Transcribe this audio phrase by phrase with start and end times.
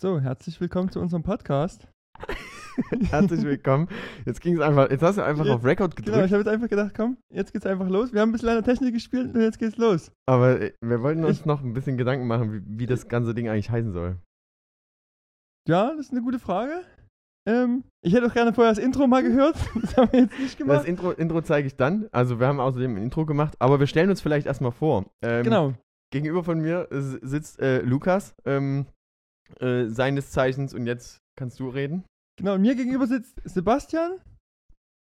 [0.00, 1.88] So, herzlich willkommen zu unserem Podcast.
[3.08, 3.88] Herzlich willkommen.
[4.26, 6.42] Jetzt ging es einfach, jetzt hast du einfach Jetzt- auf Record Genau, gedrückt, ich habe
[6.42, 8.12] jetzt einfach gedacht, komm, jetzt geht's einfach los.
[8.12, 10.12] Wir haben ein bisschen an der Technik gespielt und jetzt geht's los.
[10.28, 13.34] aber äh, wir wollten uns Ich- noch ein bisschen Gedanken machen, wie, wie das ganze
[13.34, 14.18] Ding eigentlich heißen soll.
[15.66, 16.82] Ja, das ist eine gute Frage.
[17.48, 19.56] Ähm, ich hätte auch gerne vorher das Intro mal gehört.
[19.80, 20.84] Das haben wir jetzt nicht Das gemacht.
[20.86, 22.06] Intro, Intro zeige ich dann.
[22.12, 25.06] Also wir haben außerdem ein Intro gemacht, aber wir stellen uns vielleicht erstmal vor.
[25.24, 25.72] Ähm, Genau.
[26.12, 28.86] Gegenüber von mir äh, sitzt äh, Lukas, ähm,
[29.60, 32.04] äh, seines Zeichens, und jetzt kannst du reden.
[32.38, 34.20] Genau, und mir gegenüber sitzt Sebastian.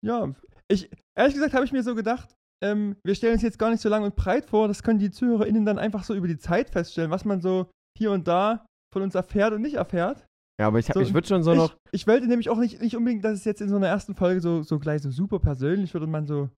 [0.05, 0.33] Ja,
[0.71, 3.81] ich, ehrlich gesagt habe ich mir so gedacht, ähm, wir stellen uns jetzt gar nicht
[3.81, 6.69] so lang und breit vor, das können die ZuhörerInnen dann einfach so über die Zeit
[6.69, 10.25] feststellen, was man so hier und da von uns erfährt und nicht erfährt.
[10.59, 11.75] Ja, aber ich, hab- So, ich würde schon so ich, noch.
[11.91, 14.39] ich wollte nämlich auch nicht, nicht unbedingt, dass es jetzt in so einer ersten Folge
[14.41, 16.49] so, so gleich so super persönlich wird und man so,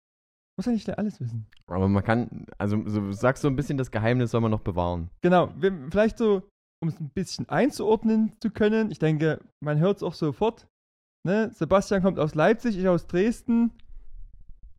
[0.58, 1.48] muss ja nicht gleich alles wissen.
[1.68, 5.10] Aber man kann, also so, sagst so ein bisschen, das Geheimnis soll man noch bewahren.
[5.22, 6.44] Genau, wir, vielleicht so,
[6.82, 10.68] um es ein bisschen einzuordnen zu können, ich denke, man hört es auch sofort.
[11.26, 11.52] Ne?
[11.54, 13.72] Sebastian kommt aus Leipzig, ich aus Dresden.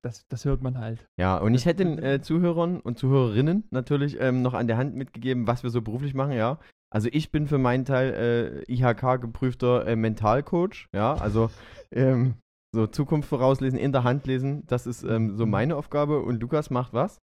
[0.02, 1.05] Das, das hört man halt.
[1.18, 4.94] Ja, und ich hätte den äh, Zuhörern und Zuhörerinnen natürlich ähm, noch an der Hand
[4.94, 6.58] mitgegeben, was wir so beruflich machen, ja.
[6.90, 11.50] Also ich bin für meinen Teil äh, IHK-geprüfter äh, Mentalcoach, ja, also
[11.90, 12.36] ähm,
[12.72, 16.20] so Zukunft vorauslesen, in der Hand lesen, das ist ähm, so meine Aufgabe.
[16.20, 17.18] Und Lukas macht was?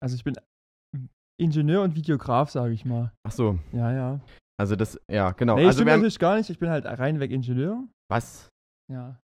[0.00, 0.34] Also ich bin
[1.40, 3.12] Ingenieur und Videograf, sage ich mal.
[3.26, 4.20] Ach so, Ja, ja.
[4.60, 5.56] also das, ja, genau.
[5.56, 6.50] Nee, also stimmt wir haben, natürlich gar nicht.
[6.50, 7.82] Ich bin halt reinweg Ingenieur.
[8.10, 8.48] was?
[8.92, 9.18] Ja.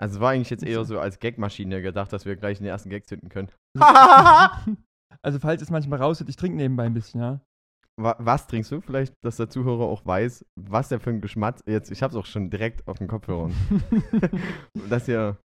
[0.00, 0.98] Also es war eigentlich jetzt eher so.
[1.00, 3.48] als Gagmaschine gedacht, dass wir gleich den ersten Gag zünden können.
[5.22, 7.40] Also falls es manchmal raushört, ich trinke nebenbei ein bisschen, ja.
[7.96, 8.80] Wa was trinkst du?
[8.80, 11.90] Vielleicht, dass der Zuhörer auch weiß, was der für ein Geschmack jetzt.
[11.90, 13.54] Ich hab's auch schon direkt auf den Kopfhörern.
[14.90, 15.38] dass hier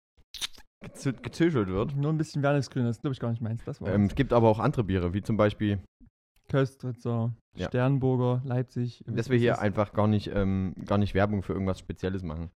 [0.85, 1.95] gezü- gezügelt wird.
[1.95, 3.63] Nur ein bisschen Wernesgrün, das ist glaube ich gar nicht meins.
[3.65, 5.79] Das war Ähm, es gibt aber auch andere Biere, wie zum Beispiel,
[6.49, 7.67] Köstritzer, Ja.
[7.69, 9.05] Sternburger, Leipzig.
[9.07, 12.51] dass wir hier einfach gar nicht, ähm, gar nicht Werbung für irgendwas Spezielles machen.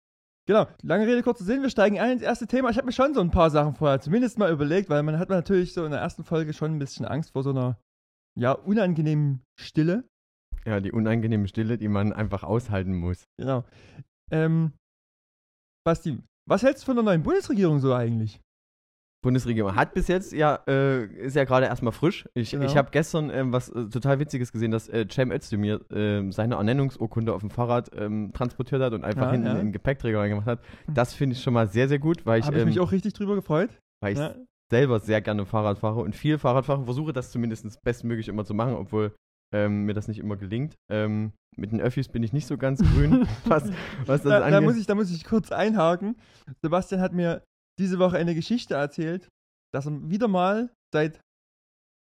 [0.47, 2.71] Genau, lange Rede, kurzer Sinn, wir steigen ein ins erste Thema.
[2.71, 5.29] Ich habe mir schon so ein paar Sachen vorher zumindest mal überlegt, weil man hat
[5.29, 7.79] man natürlich so in der ersten Folge schon ein bisschen Angst vor so einer,
[8.37, 10.05] ja, unangenehmen Stille.
[10.65, 13.25] Ja, die unangenehme Stille, die man einfach aushalten muss.
[13.39, 13.65] Genau.
[14.33, 14.73] Ähm,
[15.85, 18.41] Basti, was hältst du von der neuen Bundesregierung so eigentlich?
[19.23, 22.29] Bundesregierung hat bis jetzt ja, äh, ist ja gerade erstmal frisch.
[22.35, 22.65] Ich, Genau.
[22.67, 26.57] ich habe gestern ähm, was äh, total Witziges gesehen, dass äh, Cem Özdemir ähm, seine
[26.57, 29.53] Ernennungsurkunde auf dem Fahrrad ähm, transportiert hat und einfach Ja, hinten ja.
[29.53, 30.61] in den Gepäckträger reingemacht hat.
[30.93, 32.91] Das finde ich schon mal sehr, sehr gut, weil ich, Habe ich ähm, mich auch
[32.93, 33.71] richtig drüber gefreut.
[34.01, 34.35] weil ich Ja.
[34.71, 38.55] selber sehr gerne Fahrrad fahre und viel Fahrrad fahre, versuche das zumindest bestmöglich immer zu
[38.55, 39.15] machen, obwohl
[39.55, 40.75] ähm, mir das nicht immer gelingt.
[40.91, 43.65] Ähm, mit den Öffis bin ich nicht so ganz grün, was,
[44.07, 44.53] was das Da, angeht.
[44.55, 46.17] da, muss ich, da muss ich kurz einhaken.
[46.63, 47.43] Sebastian hat mir
[47.79, 49.29] diese Woche eine Geschichte erzählt,
[49.75, 51.21] dass er wieder mal seit,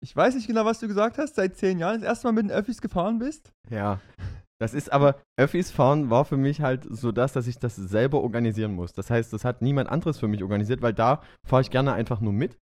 [0.03, 2.46] ich weiß nicht genau, was du gesagt hast, seit zehn Jahren das erste Mal mit
[2.46, 3.52] den Öffis gefahren bist.
[3.69, 4.00] Ja.
[4.62, 8.22] Das ist aber, Öffis fahren war für mich halt so das, dass ich das selber
[8.22, 8.91] organisieren muss.
[8.91, 12.19] Das heißt, das hat niemand anderes für mich organisiert, weil da fahre ich gerne einfach
[12.19, 12.57] nur mit.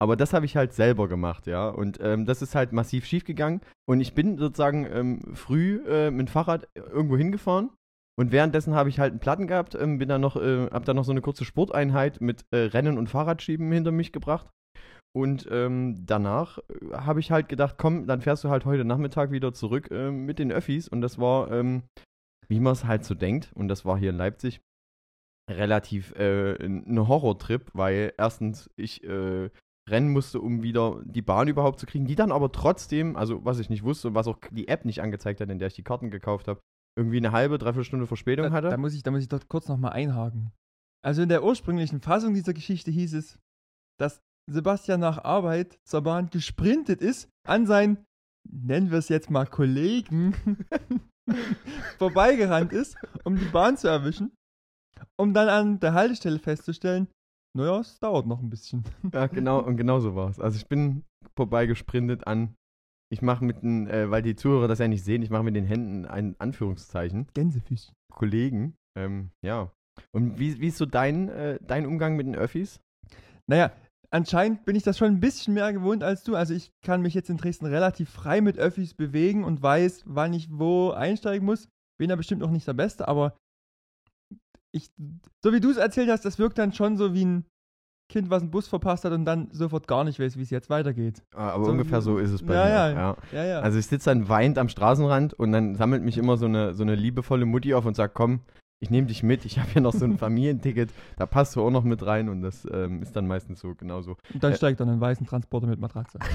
[0.00, 1.68] Aber das habe ich halt selber gemacht, ja.
[1.68, 3.62] Und ähm, das ist halt massiv schief gegangen.
[3.88, 7.70] Und ich bin sozusagen ähm, früh äh, mit dem Fahrrad irgendwo hingefahren.
[8.18, 10.96] Und währenddessen habe ich halt einen Platten gehabt, ähm, bin dann noch, äh, hab dann
[10.96, 14.50] noch so eine kurze Sporteinheit mit äh, Rennen und Fahrradschieben hinter mich gebracht.
[15.16, 19.30] Und ähm, danach äh, habe ich halt gedacht, komm, dann fährst du halt heute Nachmittag
[19.30, 20.88] wieder zurück ähm, mit den Öffis.
[20.88, 21.84] Und das war, ähm,
[22.48, 24.60] wie man es halt so denkt, und das war hier in Leipzig,
[25.48, 29.48] relativ äh, ein Horrortrip, weil erstens ich äh,
[29.88, 33.60] rennen musste, um wieder die Bahn überhaupt zu kriegen, die dann aber trotzdem, also was
[33.60, 35.84] ich nicht wusste und was auch die App nicht angezeigt hat, in der ich die
[35.84, 36.60] Karten gekauft habe,
[36.98, 38.68] irgendwie eine halbe, dreiviertel Stunde Verspätung Da, hatte.
[38.68, 40.52] da, muss ich, da muss ich dort kurz nochmal einhaken.
[41.02, 43.38] Also in der ursprünglichen Fassung dieser Geschichte hieß es,
[43.98, 44.20] dass
[44.50, 48.04] Sebastian nach Arbeit zur Bahn gesprintet ist, an seinen,
[48.50, 50.34] nennen wir es jetzt mal Kollegen,
[51.98, 54.32] vorbeigerannt ist, um die Bahn zu erwischen,
[55.16, 57.08] um dann an der Haltestelle festzustellen,
[57.56, 58.84] naja, es dauert noch ein bisschen.
[59.12, 60.38] Ja, genau, und genau so war es.
[60.40, 61.04] Also ich bin
[61.36, 62.54] vorbeigesprintet an,
[63.10, 65.56] ich mache mit den, äh, weil die Zuhörer das ja nicht sehen, ich mache mit
[65.56, 67.94] den Händen ein Anführungszeichen, Gänsefüßchen.
[68.12, 68.74] Kollegen.
[68.96, 69.72] Ähm, ja.
[70.12, 72.80] Und wie, wie ist so dein, äh, dein Umgang mit den Öffis?
[73.46, 73.72] Naja,
[74.10, 76.34] anscheinend bin ich das schon ein bisschen mehr gewohnt als du.
[76.34, 80.34] Also ich kann mich jetzt in Dresden relativ frei mit Öffis bewegen und weiß, wann
[80.34, 81.68] ich wo einsteigen muss.
[81.98, 83.36] Bin da bestimmt noch nicht der Beste, aber
[84.72, 84.90] ich,
[85.42, 87.46] so wie du es erzählt hast, das wirkt dann schon so wie ein
[88.08, 90.70] Kind, was einen Bus verpasst hat und dann sofort gar nicht weiß, wie es jetzt
[90.70, 91.22] weitergeht.
[91.36, 92.70] Ah, aber So- ungefähr so ist es bei Ja, mir.
[92.70, 92.90] ja.
[92.90, 93.16] ja.
[93.32, 93.60] Ja, ja.
[93.60, 96.82] Also ich sitze dann weint am Straßenrand und dann sammelt mich immer so eine, so
[96.84, 98.40] eine liebevolle Mutti auf und sagt, komm,
[98.80, 101.70] ich nehme dich mit, ich habe hier noch so ein Familienticket, da passt du auch
[101.70, 104.16] noch mit rein und das ähm, ist dann meistens so genauso.
[104.32, 106.18] Und dann Äh, steigt dann ein weißen Transporter mit Matratze.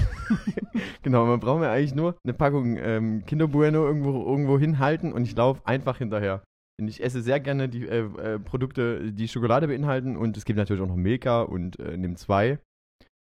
[1.02, 5.22] Genau, man braucht mir eigentlich nur eine Packung ähm, Kinder Bueno irgendwo, irgendwo hinhalten und
[5.24, 6.42] ich laufe einfach hinterher.
[6.82, 10.82] Ich esse sehr gerne die äh, äh, Produkte, die Schokolade beinhalten und es gibt natürlich
[10.82, 12.58] auch noch Milka und äh, Nimm 2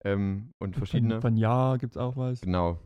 [0.04, 1.14] ähm, und verschiedene.
[1.14, 2.40] Von, von Ja gibt's auch was.
[2.40, 2.78] Genau.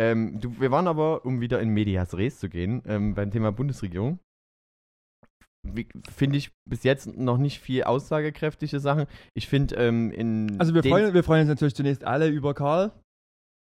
[0.00, 3.52] Ähm, du, wir waren aber, um wieder in Medias Res zu gehen, ähm, beim Thema
[3.52, 4.18] Bundesregierung.
[6.10, 9.06] Finde ich bis jetzt noch nicht viel aussagekräftige Sachen.
[9.34, 10.58] Ich finde, ähm, in.
[10.58, 12.90] Also wir freuen, wir freuen uns natürlich zunächst alle über Karl,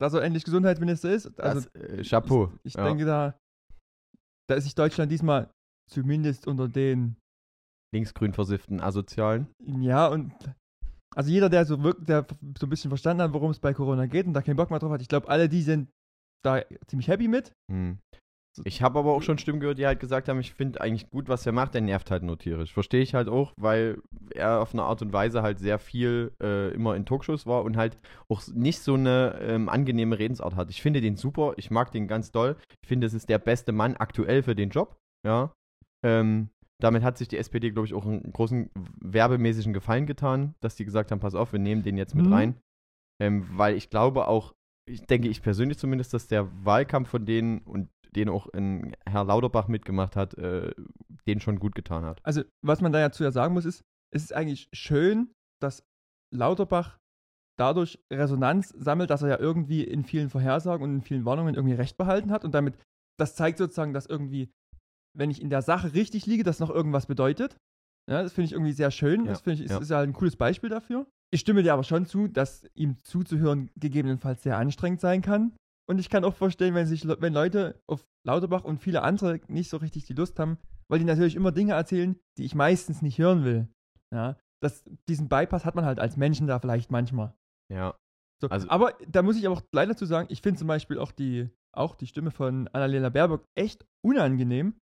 [0.00, 1.40] dass er endlich Gesundheitsminister ist.
[1.40, 2.52] Also das, äh, Chapeau.
[2.62, 2.84] ich, ich ja.
[2.84, 3.36] denke, da,
[4.48, 5.50] da ist sich Deutschland diesmal
[5.88, 7.16] zumindest unter den,
[7.92, 9.48] Linksgrün versifften Asozialen.
[9.80, 10.32] ja, und
[11.14, 12.26] also jeder, der so wirkt, der
[12.58, 14.78] so ein bisschen verstanden hat, worum es bei Corona geht und da keinen Bock mehr
[14.78, 15.88] drauf hat, ich glaube, alle die sind
[16.44, 17.52] da ziemlich happy mit.
[17.70, 17.98] Hm.
[18.64, 21.28] Ich habe aber auch schon Stimmen gehört, die halt gesagt haben, ich finde eigentlich gut,
[21.28, 22.72] was er macht, der nervt halt nur tierisch.
[22.72, 24.02] Verstehe ich halt auch, weil
[24.34, 27.76] er auf eine Art und Weise halt sehr viel äh, immer in Talkshows war und
[27.76, 27.96] halt
[28.28, 30.70] auch nicht so eine ähm, angenehme Redensart hat.
[30.70, 32.56] Ich finde den super, ich mag den ganz doll.
[32.82, 34.96] Ich finde, es ist der beste Mann aktuell für den Job.
[35.24, 35.52] Ja.
[36.04, 36.50] Ähm,
[36.80, 40.84] damit hat sich die SPD, glaube ich, auch einen großen werbemäßigen Gefallen getan, dass die
[40.84, 42.32] gesagt haben, pass auf, wir nehmen den jetzt mit Mhm.
[42.32, 42.60] rein.
[43.20, 44.54] Ähm, weil ich glaube auch,
[44.88, 49.24] ich denke ich persönlich zumindest, dass der Wahlkampf von denen und den auch ein Herr
[49.24, 50.72] Lauterbach mitgemacht hat, äh,
[51.26, 52.20] den schon gut getan hat.
[52.24, 53.82] Also, was man da ja zu ja sagen muss, ist,
[54.14, 55.84] es ist eigentlich schön, dass
[56.32, 56.98] Lauterbach
[57.58, 61.74] dadurch Resonanz sammelt, dass er ja irgendwie in vielen Vorhersagen und in vielen Warnungen irgendwie
[61.74, 62.74] recht behalten hat und damit,
[63.18, 64.48] das zeigt sozusagen, dass irgendwie,
[65.16, 67.56] wenn ich in der Sache richtig liege, das noch irgendwas bedeutet.
[68.10, 69.24] Ja, das finde ich irgendwie sehr schön.
[69.24, 69.78] Ja, das finde ich, ist, ja.
[69.78, 71.06] ist ja ein cooles Beispiel dafür.
[71.30, 75.54] Ich stimme dir aber schon zu, dass ihm zuzuhören gegebenenfalls sehr anstrengend sein kann.
[75.86, 79.70] Und ich kann auch verstehen, wenn sich, wenn Leute auf Lauterbach und viele andere nicht
[79.70, 80.58] so richtig die Lust haben,
[80.90, 83.68] weil die natürlich immer Dinge erzählen, die ich meistens nicht hören will.
[84.14, 87.34] Ja, das, diesen Bypass hat man halt als Menschen da vielleicht manchmal.
[87.72, 87.94] Ja.
[88.40, 90.98] So, Also- aber da muss ich aber auch leider zu sagen, ich finde zum Beispiel
[90.98, 94.78] auch die, auch die Stimme von Annalena Baerbock echt unangenehm.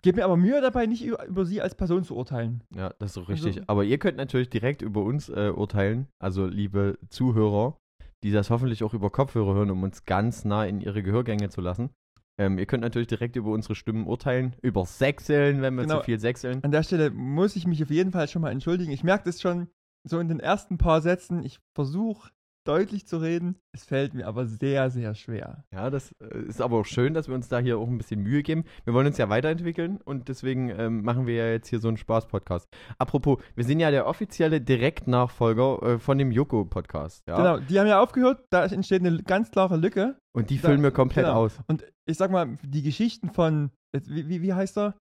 [0.00, 2.64] Gebe mir aber Mühe dabei, nicht über, über sie als Person zu urteilen.
[2.74, 3.62] Ja, das ist so Also- richtig.
[3.68, 7.76] Aber ihr könnt natürlich direkt über uns äh, urteilen, also liebe Zuhörer,
[8.24, 11.60] die das hoffentlich auch über Kopfhörer hören, um uns ganz nah in ihre Gehörgänge zu
[11.60, 11.90] lassen.
[12.38, 15.98] Ähm, ihr könnt natürlich direkt über unsere Stimmen urteilen, über Sechseln, wenn wir Genau.
[15.98, 16.64] zu viel sechseln.
[16.64, 18.90] An der Stelle muss ich mich auf jeden Fall schon mal entschuldigen.
[18.90, 19.68] Ich merke das schon
[20.04, 21.44] so in den ersten paar Sätzen.
[21.44, 22.30] Ich versuche
[22.64, 23.56] deutlich zu reden.
[23.72, 25.64] Es fällt mir aber sehr, sehr schwer.
[25.72, 28.20] Ja, das äh, ist aber auch schön, dass wir uns da hier auch ein bisschen
[28.20, 28.64] Mühe geben.
[28.84, 31.96] Wir wollen uns ja weiterentwickeln und deswegen ähm, machen wir ja jetzt hier so einen
[31.96, 32.68] Spaß-Podcast.
[32.98, 37.22] Apropos, wir sind ja der offizielle Direktnachfolger äh, von dem Joko-Podcast.
[37.28, 37.36] Ja?
[37.36, 38.44] Genau, die haben ja aufgehört.
[38.50, 40.16] Da entsteht eine ganz klare Lücke.
[40.34, 41.38] Und die Da- füllen wir komplett genau.
[41.38, 41.58] aus.
[41.66, 44.96] Und ich sag mal, die Geschichten von, wie, wie, wie heißt er?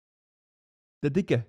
[1.03, 1.47] Der Dicke.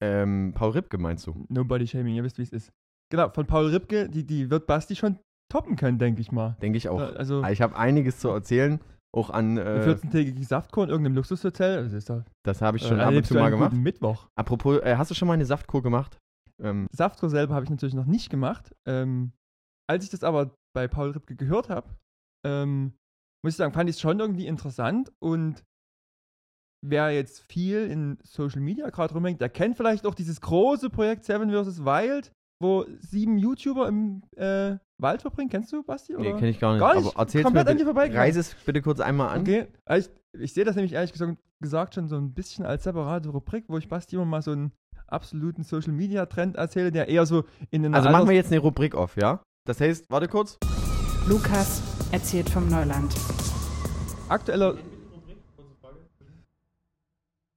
[0.00, 1.44] Ähm, Paul Ripke meinst du?
[1.48, 2.72] Nobody Shaming, ihr wisst, wie es ist.
[3.10, 5.18] Genau, von Paul Ripke, die, die wird Basti schon
[5.50, 6.56] toppen können, denke ich mal.
[6.62, 7.00] Denke ich auch.
[7.00, 8.80] Also, Ich habe einiges zu erzählen,
[9.14, 11.84] auch an, äh, 14-tägige Saftkur in irgendeinem Luxushotel.
[11.84, 13.72] Das ist doch, das habe ich schon äh, ab und zu mal gemacht.
[13.72, 14.28] Mittwoch.
[14.36, 16.18] Apropos, äh, hast du schon mal eine Saftkur gemacht?
[16.62, 18.74] Ähm, Saftkur selber habe ich natürlich noch nicht gemacht.
[18.86, 19.32] Ähm,
[19.88, 21.88] als ich das aber bei Paul Ripke gehört habe,
[22.46, 22.92] ähm,
[23.42, 25.64] muss ich sagen, fand ich es schon irgendwie interessant und
[26.84, 31.24] wer jetzt viel in Social Media gerade rumhängt, der kennt vielleicht auch dieses große Projekt
[31.24, 31.84] Seven vs.
[31.84, 35.48] Wild, wo sieben YouTuber im äh, Wald verbringen.
[35.50, 36.12] Kennst du, Basti?
[36.12, 36.38] nee, Oder?
[36.38, 36.80] kenne ich gar nicht.
[36.80, 37.06] Gar nicht?
[37.06, 37.78] Aber erzähl's mir Komplett an bitte.
[37.78, 38.22] dir vorbeigegangen.
[38.26, 39.42] Reise es bitte kurz einmal an.
[39.42, 42.84] Okay, also ich, ich sehe das nämlich ehrlich gesagt, gesagt schon so ein bisschen als
[42.84, 44.72] separate Rubrik, wo ich Basti immer mal so einen
[45.06, 48.60] absoluten Social Media Trend erzähle, der eher so in den Also machen wir jetzt eine
[48.60, 49.40] Rubrik auf, ja?
[49.66, 50.58] Das heißt, warte kurz.
[51.28, 53.14] Lukas erzählt vom Neuland.
[54.28, 54.76] aktueller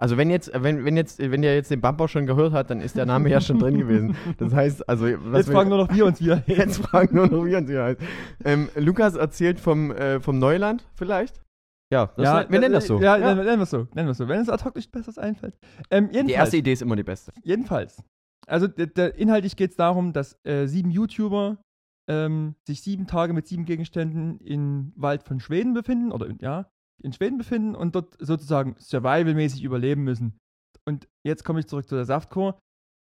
[0.02, 2.82] Also wenn jetzt, wenn, wenn jetzt, wenn der jetzt den Bumper schon gehört hat, dann
[2.82, 4.16] ist der Name ja schon drin gewesen.
[4.40, 6.42] Das heißt, also was Jetzt wir- fragen nur noch wir uns wieder.
[6.48, 8.02] jetzt fragen nur noch wir uns hier heißt.
[8.44, 11.40] Ähm, Lukas erzählt vom, äh, vom Neuland vielleicht?
[11.94, 13.00] Ja, das ja, wir nennen das so.
[13.00, 13.88] Ja, Nennen, nennen wir es so.
[13.94, 14.28] Nennen wir es so.
[14.28, 15.56] Wenn es ad hoc nicht besseres einfällt.
[15.92, 17.32] Ähm, Die erste Idee ist immer die beste.
[17.44, 18.02] jedenfalls.
[18.48, 21.58] Also der, der, inhaltlich geht es darum, dass äh, sieben YouTuber
[22.10, 26.66] ähm, sich sieben Tage mit sieben Gegenständen im Wald von Schweden befinden, oder in- ja,
[27.04, 30.38] in Schweden befinden und dort sozusagen survivalmäßig überleben müssen.
[30.88, 32.60] Und jetzt komme ich zurück zu der Saftkur.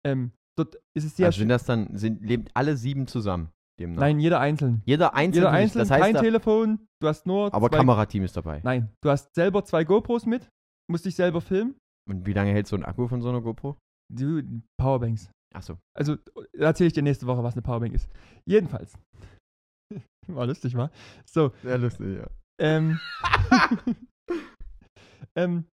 [0.05, 3.49] Ähm, dort ist es sehr also sind das dann, sind, leben alle sieben zusammen?
[3.79, 4.01] Demnach.
[4.01, 4.81] Nein, jeder einzeln.
[4.85, 5.45] Jeder einzelne.
[5.45, 8.59] Jeder einzeln, das heißt, kein da, Telefon, du hast nur aber zwei Kamerateam ist dabei.
[8.63, 10.49] Nein, du hast selber zwei GoPros mit,
[10.89, 11.75] musst dich selber filmen.
[12.09, 13.77] Und wie lange hält so ein Akku von so einer GoPro?
[14.11, 14.41] Du,
[14.79, 15.29] Powerbanks.
[15.53, 15.77] Achso.
[15.95, 16.17] Also
[16.53, 18.09] erzähle ich dir nächste Woche, was eine Powerbank ist.
[18.45, 18.97] Jedenfalls.
[20.27, 20.91] War lustig, war.
[21.25, 22.27] So, Sehr lustig, ja.
[22.59, 22.99] Ähm,
[25.35, 25.65] ähm,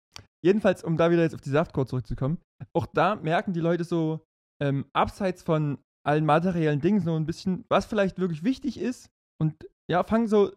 [0.43, 2.39] jedenfalls, um da wieder jetzt auf die Saftkur zurückzukommen,
[2.75, 4.25] auch da merken die Leute so,
[4.61, 9.09] ähm, abseits von allen materiellen Dingen, so ein bisschen, was vielleicht wirklich wichtig ist
[9.41, 9.55] und
[9.89, 10.51] ja, fangen so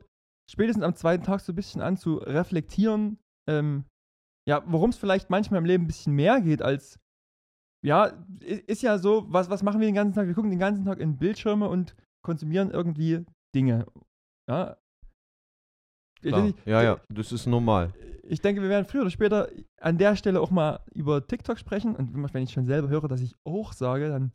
[0.50, 3.18] spätestens am zweiten Tag so ein bisschen an zu reflektieren,
[3.48, 3.84] ähm,
[4.48, 6.98] ja, worum es vielleicht manchmal im Leben ein bisschen mehr geht als,
[7.84, 8.06] ja,
[8.40, 10.26] ist ja so, was, was machen wir den ganzen Tag?
[10.26, 11.94] Wir gucken den ganzen Tag in Bildschirme und
[12.24, 13.86] konsumieren irgendwie Dinge.
[14.48, 14.78] Ja.
[16.22, 16.52] Klar.
[16.64, 17.92] Ja, ja, das ist normal.
[18.24, 19.48] ich denke, wir werden früher oder später
[19.80, 21.94] an der Stelle auch mal über TikTok sprechen.
[21.96, 24.32] Und wenn ich schon selber höre, dass ich auch sage, dann.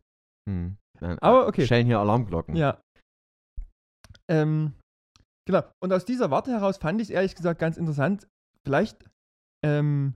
[0.50, 0.78] Hm.
[1.00, 1.66] Dann Aber okay.
[1.66, 2.56] Stellen hier Alarmglocken.
[2.56, 2.80] Ja.
[4.30, 4.74] Ähm,
[5.46, 5.64] genau.
[5.82, 8.28] Und aus dieser Warte heraus fand ich es ehrlich gesagt ganz interessant,
[8.66, 9.10] vielleicht
[9.66, 10.16] ähm,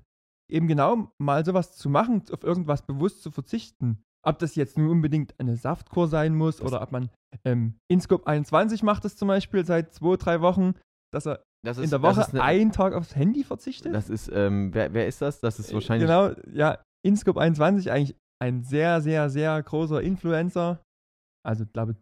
[0.49, 4.03] eben genau mal sowas zu machen, auf irgendwas bewusst zu verzichten.
[4.25, 7.09] Ob das jetzt nur unbedingt eine Saftkur sein muss oder ob man
[7.45, 10.73] ähm, Inscope 21 macht es zum Beispiel seit zwei, drei Wochen,
[11.13, 13.93] dass er Das in der das Woche ist eine- einen Tag aufs Handy verzichtet.
[13.93, 15.39] Das ist, ähm, wer, wer ist das?
[15.39, 16.07] Das ist wahrscheinlich.
[16.07, 20.79] Genau, ja, Inscope 21, eigentlich ein sehr, sehr, sehr großer Influencer.
[21.43, 21.95] Also, ich glaube,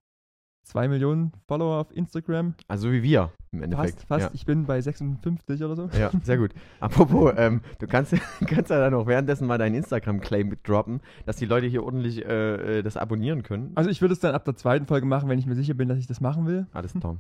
[0.68, 2.56] zwei Millionen Follower auf Instagram.
[2.68, 4.02] Also wie wir im Endeffekt.
[4.02, 4.36] Fast, fast.
[4.36, 5.84] Ich bin bei 56 oder so.
[5.94, 6.52] Ja, ja sehr gut.
[6.80, 8.14] Apropos, ähm, du kannst,
[8.48, 12.80] kannst ja dann auch währenddessen mal deinen Instagram-Claim droppen, dass die Leute hier ordentlich äh,
[12.80, 13.72] äh, das abonnieren können.
[13.76, 15.88] Also, ich würde es dann ab der zweiten Folge machen, wenn ich mir sicher bin,
[15.88, 16.66] dass ich das machen will.
[16.74, 17.18] Alles klar.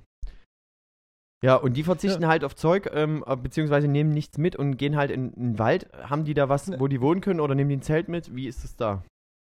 [1.44, 4.96] Ja, und die verzichten halt auf Zeug, ähm, äh, beziehungsweise nehmen nichts mit und gehen
[4.96, 5.92] halt in, in den Wald.
[5.94, 8.36] Haben die da was, wo die wohnen können oder nehmen die ein Zelt mit?
[8.36, 9.04] Wie ist es da?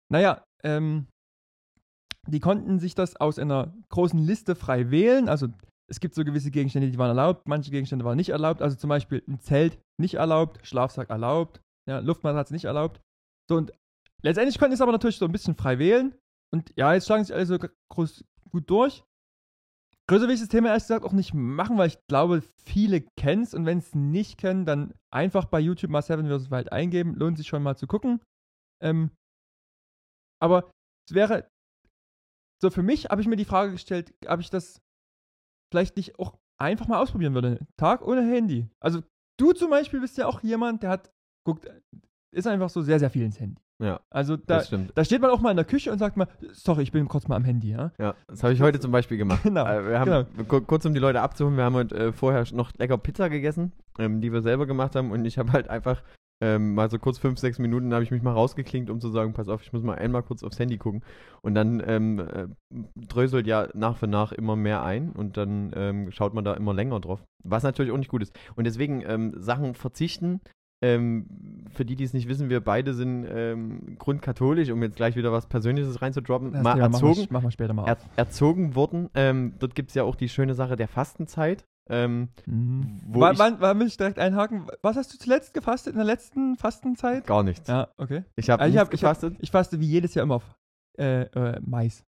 [0.09, 1.07] Naja, ähm,
[2.27, 5.29] die konnten sich das aus einer großen Liste frei wählen.
[5.29, 5.47] Also,
[5.87, 8.61] es gibt so gewisse Gegenstände, die waren erlaubt, manche Gegenstände waren nicht erlaubt.
[8.61, 13.01] Also, zum Beispiel ein Zelt nicht erlaubt, Schlafsack erlaubt, ja, Luftmatratze nicht erlaubt.
[13.49, 13.73] So, und
[14.21, 16.13] letztendlich konnten sie es aber natürlich so ein bisschen frei wählen.
[16.51, 17.57] Und ja, jetzt schlagen sich alle so
[17.89, 19.03] groß, gut durch.
[20.09, 23.43] Größer will ich das Thema ehrlich gesagt auch nicht machen, weil ich glaube, viele kennen
[23.43, 26.49] es und wenn es nicht kennen, dann einfach bei YouTube mal Seven vs.
[26.49, 27.13] Wild eingeben.
[27.13, 28.19] Lohnt sich schon mal zu gucken.
[28.81, 29.11] Ähm,
[30.41, 30.71] aber
[31.07, 31.47] es wäre,
[32.59, 34.81] so für mich habe ich mir die Frage gestellt, ob ich das
[35.71, 37.67] vielleicht nicht auch einfach mal ausprobieren würde.
[37.77, 38.67] Tag ohne Handy.
[38.79, 39.03] Also
[39.39, 41.11] du zum Beispiel bist ja auch jemand, der hat,
[41.45, 41.69] guckt,
[42.35, 43.61] ist einfach so sehr, sehr viel ins Handy.
[43.81, 44.91] Ja, Also da, das stimmt.
[44.95, 47.27] da steht man auch mal in der Küche und sagt mal, sorry, ich bin kurz
[47.29, 47.91] mal am Handy, ja.
[47.97, 49.41] Ja, das habe ich heute zum Beispiel gemacht.
[49.43, 52.43] Genau, Äh, wir haben, ku- kurz um die Leute abzuholen, wir haben heute äh, vorher
[52.53, 56.03] noch lecker Pizza gegessen, ähm, die wir selber gemacht haben und ich habe halt einfach
[56.41, 59.33] ähm, mal so kurz fünf, sechs Minuten habe ich mich mal rausgeklinkt, um zu sagen,
[59.33, 61.03] pass auf, ich muss mal einmal kurz aufs Handy gucken
[61.41, 62.47] und dann ähm, äh,
[62.95, 66.73] dröselt ja nach für nach immer mehr ein und dann ähm, schaut man da immer
[66.73, 68.37] länger drauf, was natürlich auch nicht gut ist.
[68.55, 70.39] Und deswegen ähm, Sachen verzichten,
[70.81, 71.25] ähm,
[71.71, 75.31] für die, die es nicht wissen, wir beide sind ähm, grundkatholisch, um jetzt gleich wieder
[75.31, 78.05] was Persönliches reinzudroppen, Das mal wir- erzogen, Machen wir später mal er, auf.
[78.15, 79.09] erzogen worden.
[79.13, 81.65] Ähm, dort gibt es ja auch die schöne Sache der Fastenzeit.
[81.91, 82.99] Ähm, Mhm.
[83.07, 84.67] wo Wann, wann, wann will ich direkt einhaken?
[84.83, 87.25] Was hast du zuletzt gefastet in der letzten Fastenzeit?
[87.25, 87.67] gar nichts.
[87.67, 88.23] Ja, okay.
[88.35, 89.35] Ich habe ich nichts hab- ich hab- gefastet.
[89.41, 90.55] Ich faste wie jedes Jahr immer auf
[90.99, 92.03] äh, äh, Mais.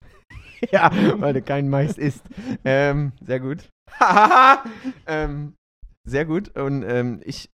[0.72, 2.24] ja, weil du kein Mais isst.
[2.64, 3.68] ähm, sehr gut.
[5.06, 5.54] ähm,
[6.04, 6.56] sehr gut.
[6.56, 7.50] Und ähm, ich,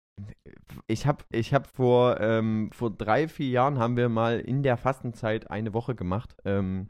[0.86, 4.76] ich habe ich hab vor, ähm, vor drei, vier Jahren haben wir mal in der
[4.76, 6.88] Fastenzeit eine Woche gemacht ähm,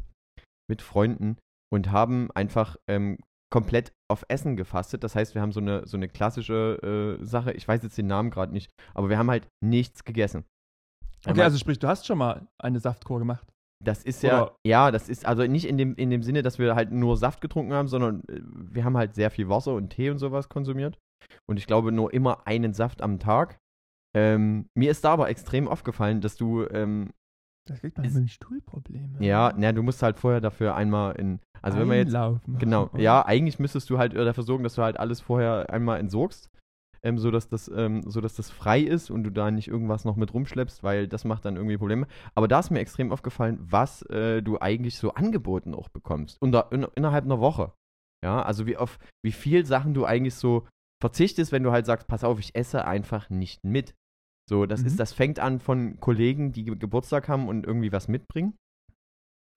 [0.69, 1.37] mit Freunden
[1.73, 3.19] und haben einfach ähm,
[3.51, 5.05] komplett auf Essen gefastet.
[5.05, 8.07] Das heißt, wir haben so eine, so eine klassische äh, Sache, ich weiß jetzt den
[8.07, 10.45] Namen gerade nicht, aber wir haben halt nichts gegessen.
[11.21, 13.47] Okay, Einmal- also sprich, du hast schon mal eine Saftkur gemacht.
[13.85, 16.59] das ist ja, Oder- ja, das ist also nicht in dem, in dem Sinne, dass
[16.59, 19.91] wir halt nur Saft getrunken haben, sondern äh, wir haben halt sehr viel Wasser und
[19.91, 20.99] Tee und sowas konsumiert.
[21.49, 23.59] Und ich glaube nur immer einen Saft am Tag.
[24.15, 27.11] Ähm, mir ist da aber extrem aufgefallen, dass du, ähm,
[27.67, 29.17] Das kriegt man mit Stuhlprobleme.
[29.21, 32.59] ja, na, du musst halt vorher dafür einmal in, also wenn man jetzt, Einlaufen.
[32.59, 36.51] genau, ja, eigentlich müsstest du halt dafür sorgen, dass du halt alles vorher einmal entsorgst,
[37.03, 40.05] ähm, so dass das, ähm, so dass das frei ist und du da nicht irgendwas
[40.05, 42.07] noch mit rumschleppst, weil das macht dann irgendwie Probleme.
[42.35, 46.37] Aber da ist mir extrem aufgefallen, was äh, du eigentlich so angeboten auch bekommst.
[46.43, 47.73] Unter, in, innerhalb einer Woche.
[48.25, 50.67] Ja, also wie auf wie viel Sachen du eigentlich so
[51.03, 53.95] verzichtest, wenn du halt sagst, pass auf, ich esse einfach nicht mit.
[54.49, 54.87] So, das Mhm.
[54.87, 58.55] ist, das fängt an von Kollegen, die Ge- Geburtstag haben und irgendwie was mitbringen.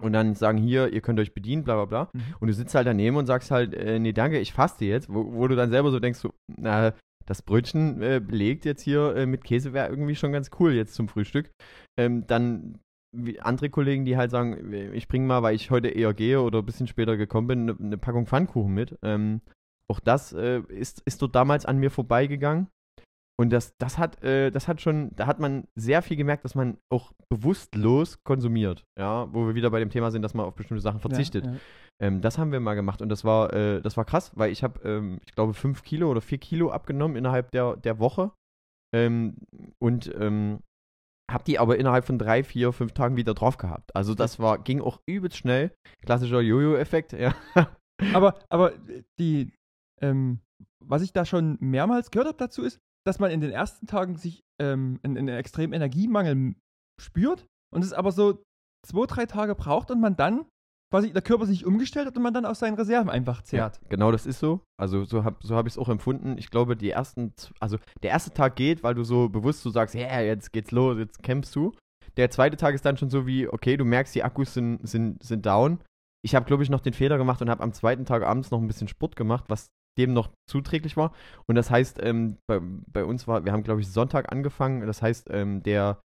[0.04, 2.10] Und dann sagen, hier, ihr könnt euch bedienen, bla bla bla.
[2.14, 2.36] Mhm.
[2.42, 5.34] Und du sitzt halt daneben und sagst halt, äh, nee, danke, ich faste jetzt, wo,
[5.34, 6.94] wo du dann selber so denkst, so, na,
[7.26, 10.96] das Brötchen äh, belegt jetzt hier äh, mit Käse wäre irgendwie schon ganz cool jetzt
[10.96, 11.50] zum Frühstück.
[11.98, 12.80] Ähm, dann
[13.40, 16.66] andere Kollegen, die halt sagen, ich bringe mal, weil ich heute eher gehe oder ein
[16.66, 18.98] bisschen später gekommen bin, eine ne Packung Pfannkuchen mit.
[19.04, 19.42] Ähm,
[19.92, 22.68] auch das äh, ist, ist dort damals an mir vorbeigegangen.
[23.38, 26.56] Und das, das hat, äh, das hat schon, da hat man sehr viel gemerkt, dass
[26.56, 28.86] man auch bewusstlos konsumiert.
[28.98, 31.46] Ja, wo wir wieder bei dem Thema sind, dass man auf bestimmte Sachen verzichtet.
[31.46, 31.58] Ja, ja.
[32.02, 34.64] Ähm, das haben wir mal gemacht und das war, äh, das war krass, weil ich
[34.64, 38.32] habe, ähm, ich glaube, fünf Kilo oder vier Kilo abgenommen innerhalb der, der Woche.
[38.96, 39.36] ähm,
[39.80, 40.60] und ähm,
[41.30, 43.96] habe die aber innerhalb von drei, vier, fünf Tagen wieder drauf gehabt.
[43.96, 45.76] Also das war, ging auch übelst schnell.
[46.06, 47.36] Klassischer Jojo-Effekt, ja.
[48.14, 48.74] Aber, aber
[49.20, 49.52] die,
[50.02, 50.40] ähm,
[50.84, 54.16] was ich da schon mehrmals gehört habe dazu ist, dass man in den ersten Tagen
[54.16, 56.56] sich ähm, einen, einen extremen Energiemangel
[57.02, 58.44] spürt und es aber so
[58.86, 60.46] zwei, drei Tage braucht und man dann
[60.92, 63.78] quasi der Körper sich umgestellt hat und man dann aus seinen Reserven einfach zehrt.
[63.82, 64.62] Ja, genau, das ist so.
[64.80, 66.38] Also so habe so hab ich es auch empfunden.
[66.38, 69.96] Ich glaube, die ersten, also der erste Tag geht, weil du so bewusst so sagst,
[69.96, 71.74] ja, jetzt geht's los, jetzt kämpfst du.
[72.18, 75.22] Der zweite Tag ist dann schon so wie, okay, du merkst, die Akkus sind, sind,
[75.22, 75.80] sind down.
[76.24, 78.62] Ich habe, glaube ich, noch den Fehler gemacht und habe am zweiten Tag abends noch
[78.62, 81.14] ein bisschen Sport gemacht, was dem noch zuträglich war.
[81.48, 84.86] Und das heißt, ähm, bei, bei uns war, wir haben, glaube ich, Sonntag angefangen.
[84.86, 86.02] Das heißt, ähm, der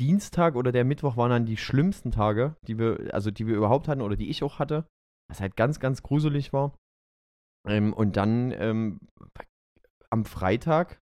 [0.00, 3.88] Dienstag oder der Mittwoch waren dann die schlimmsten Tage, die wir, also die wir überhaupt
[3.88, 4.86] hatten oder die ich auch hatte.
[5.30, 6.74] Was halt ganz, ganz gruselig war.
[7.68, 9.00] Ähm, und dann ähm,
[10.10, 11.00] am Freitag,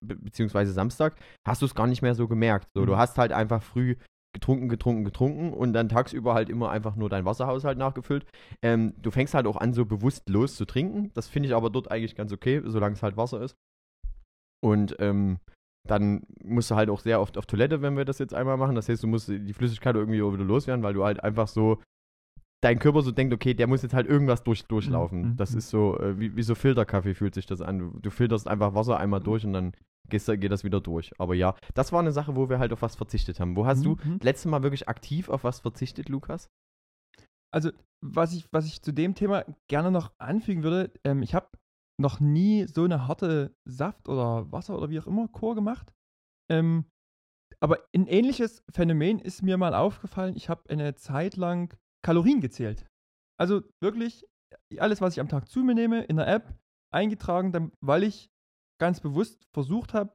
[0.00, 2.68] be beziehungsweise Samstag, hast du es gar nicht mehr so gemerkt.
[2.74, 2.98] So, Du Mhm.
[2.98, 3.96] hast halt einfach früh
[4.34, 8.26] getrunken, getrunken, getrunken und dann tagsüber halt immer einfach nur dein Wasserhaushalt nachgefüllt.
[8.60, 11.10] Ähm, du fängst halt auch an, so bewusst los zu trinken.
[11.14, 13.56] Das finde ich aber dort eigentlich ganz okay, solange es halt Wasser ist.
[14.62, 15.38] Und ähm,
[15.86, 18.74] dann musst du halt auch sehr oft auf Toilette, wenn wir das jetzt einmal machen.
[18.74, 21.80] Das heißt, du musst die Flüssigkeit irgendwie auch wieder loswerden, weil du halt einfach so
[22.64, 25.30] dein Körper so denkt, okay, der muss jetzt halt irgendwas durch, durchlaufen.
[25.32, 25.58] Mhm, Das mhm.
[25.58, 27.78] ist so, äh, wie, wie so Filterkaffee fühlt sich das an.
[27.78, 29.72] Du, du filterst einfach Wasser einmal durch und dann
[30.08, 31.12] gehst, geht das wieder durch.
[31.18, 33.56] Aber ja, das war eine Sache, wo wir halt auf was verzichtet haben.
[33.56, 34.18] Wo hast du Mhm.
[34.18, 36.48] das letzte Mal wirklich aktiv auf was verzichtet, Lukas?
[37.52, 37.70] Also,
[38.02, 41.48] was ich, was ich zu dem Thema gerne noch anfügen würde, ähm, ich habe
[42.00, 45.92] noch nie so eine harte Saft oder Wasser oder wie auch immer Kur gemacht.
[46.50, 46.86] Ähm,
[47.60, 50.34] aber ein ähnliches Phänomen ist mir mal aufgefallen.
[50.36, 51.72] Ich habe eine Zeit lang
[52.04, 52.86] Kalorien gezählt.
[53.40, 54.24] Also wirklich
[54.78, 56.54] alles, was ich am Tag zu mir nehme, in der App
[56.92, 58.30] eingetragen, weil ich
[58.80, 60.14] ganz bewusst versucht habe,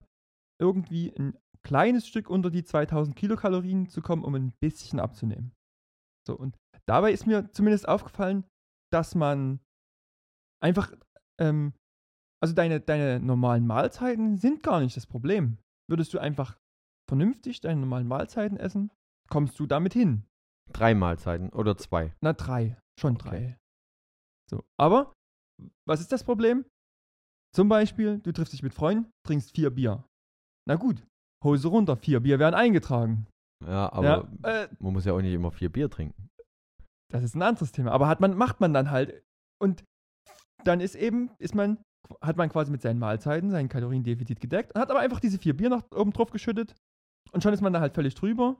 [0.61, 5.53] irgendwie ein kleines Stück unter die 2000 Kilokalorien zu kommen, um ein bisschen abzunehmen.
[6.25, 8.45] So, und dabei ist mir zumindest aufgefallen,
[8.93, 9.59] dass man
[10.61, 10.93] einfach,
[11.39, 11.73] ähm,
[12.41, 15.57] also deine, deine normalen Mahlzeiten sind gar nicht das Problem.
[15.89, 16.57] Würdest du einfach
[17.09, 18.91] vernünftig deine normalen Mahlzeiten essen,
[19.29, 20.25] kommst du damit hin.
[20.73, 22.13] Drei Mahlzeiten oder zwei.
[22.21, 22.77] Na, drei.
[22.99, 23.29] Schon Okay.
[23.29, 23.57] drei.
[24.49, 24.63] So.
[24.79, 25.13] Aber,
[25.87, 26.65] was ist das Problem?
[27.55, 30.03] Zum Beispiel, du triffst dich mit Freunden, trinkst vier Bier.
[30.67, 31.05] Na gut,
[31.43, 33.25] Hose runter, vier Bier werden eingetragen.
[33.65, 36.29] Ja, aber ja, äh, man muss ja auch nicht immer vier Bier trinken.
[37.11, 37.91] das ist ein anderes Thema.
[37.91, 39.23] Aber hat man, macht man dann halt.
[39.61, 39.83] Und
[40.63, 41.81] dann ist eben, ist man,
[42.21, 45.55] hat man quasi mit seinen Mahlzeiten, sein Kaloriendefizit gedeckt und hat aber einfach diese vier
[45.57, 46.75] Bier noch oben drauf geschüttet.
[47.31, 48.59] Und schon ist man da halt völlig drüber.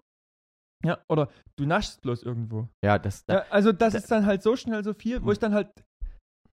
[0.86, 2.68] Ja, oder du naschst bloß irgendwo.
[2.84, 5.32] Ja, das, Ja, also das da- ist dann halt so schnell so viel, wo Hm.
[5.34, 5.70] ich dann halt,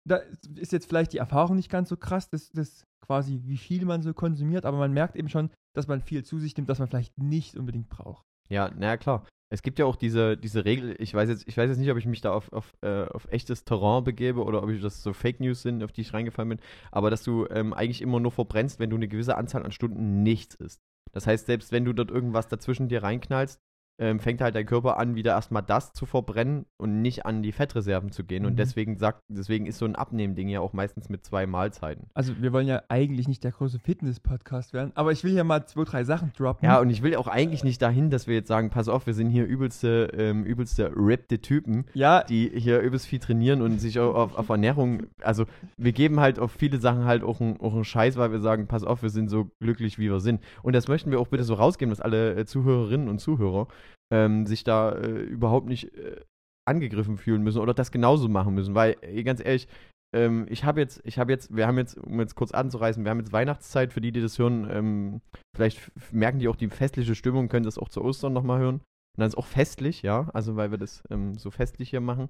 [0.07, 0.17] da
[0.57, 4.03] ist jetzt vielleicht die Erfahrung nicht ganz so krass, dass das quasi, wie viel man
[4.03, 6.89] so konsumiert, aber man merkt eben schon, dass man viel zu sich nimmt, das man
[6.89, 8.25] vielleicht nicht unbedingt braucht.
[8.49, 9.27] Ja, naja, klar.
[9.53, 11.99] Es gibt ja auch diese, diese Regel, ich weiß jetzt, ich weiß jetzt nicht, ob
[11.99, 15.13] ich mich da auf, auf, äh, auf echtes Terrain begebe oder ob ich das so
[15.13, 16.61] Fake News sind, auf die ich reingefallen bin,
[16.91, 20.23] aber dass du ähm, eigentlich immer nur verbrennst, wenn du eine gewisse Anzahl an Stunden
[20.23, 20.81] nichts isst.
[21.13, 23.61] Das heißt, selbst wenn du dort irgendwas dazwischen dir reinknallst,
[23.99, 27.53] ähm, fängt halt dein Körper an, wieder erstmal das zu verbrennen und nicht an die
[27.53, 28.45] Fettreserven zu gehen.
[28.45, 28.57] Und Mhm.
[28.57, 32.09] deswegen sagt, deswegen ist so ein Abnehmding ja auch meistens mit zwei Mahlzeiten.
[32.15, 35.65] Also wir wollen ja eigentlich nicht der große Fitness-Podcast werden, aber ich will hier mal
[35.67, 36.67] zwei, drei Sachen droppen.
[36.69, 39.15] Ja, und ich will auch eigentlich nicht dahin, dass wir jetzt sagen, pass auf, wir
[39.15, 41.85] sind hier übelste, ähm, übelste rippte Typen.
[41.95, 45.45] ja die hier übelst viel trainieren und sich au- auf, auf Ernährung, also
[45.77, 48.67] wir geben halt auf viele Sachen halt auch einen, auch einen Scheiß, weil wir sagen,
[48.67, 50.41] pass auf, wir sind so glücklich, wie wir sind.
[50.63, 53.69] Und das möchten wir auch bitte so rausgeben, dass alle äh, Zuhörerinnen und Zuhörer
[54.13, 56.21] ähm, sich da äh, überhaupt nicht äh,
[56.67, 59.69] angegriffen fühlen müssen oder das genauso machen müssen, weil, ganz ehrlich,
[60.15, 63.11] ähm, ich habe jetzt, ich habe jetzt, wir haben jetzt, um jetzt kurz anzureißen, wir
[63.11, 65.21] haben jetzt Weihnachtszeit, für die, die das hören, ähm,
[65.55, 68.77] vielleicht merken die auch die festliche Stimmung, können das auch zu Ostern nochmal hören.
[68.77, 72.29] Und dann ist auch festlich, ja, also weil wir das ähm, so festlich hier machen.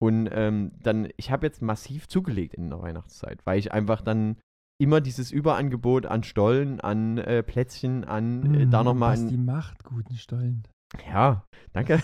[0.00, 4.36] Und ähm, dann, ich habe jetzt massiv zugelegt in der Weihnachtszeit, weil ich einfach dann
[4.80, 9.84] immer dieses Überangebot an Stollen, an äh, Plätzchen, an äh, da nochmal Was die macht,
[9.84, 10.62] guten Stollen.
[11.06, 12.02] Ja, danke.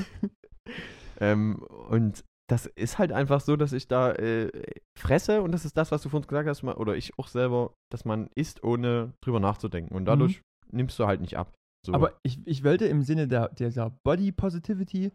[1.20, 4.50] ähm, und das ist halt einfach so, dass ich da äh,
[4.96, 8.04] fresse und das ist das, was du vorhin gesagt hast, oder ich auch selber, dass
[8.04, 9.94] man isst, ohne drüber nachzudenken.
[9.94, 11.52] Und dadurch nimmst du halt nicht ab.
[11.84, 11.92] So.
[11.92, 15.12] Aber ich, ich wollte im Sinne der, dieser Body Positivity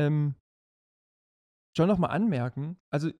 [0.00, 0.34] ähm,
[1.76, 3.10] schon nochmal anmerken, also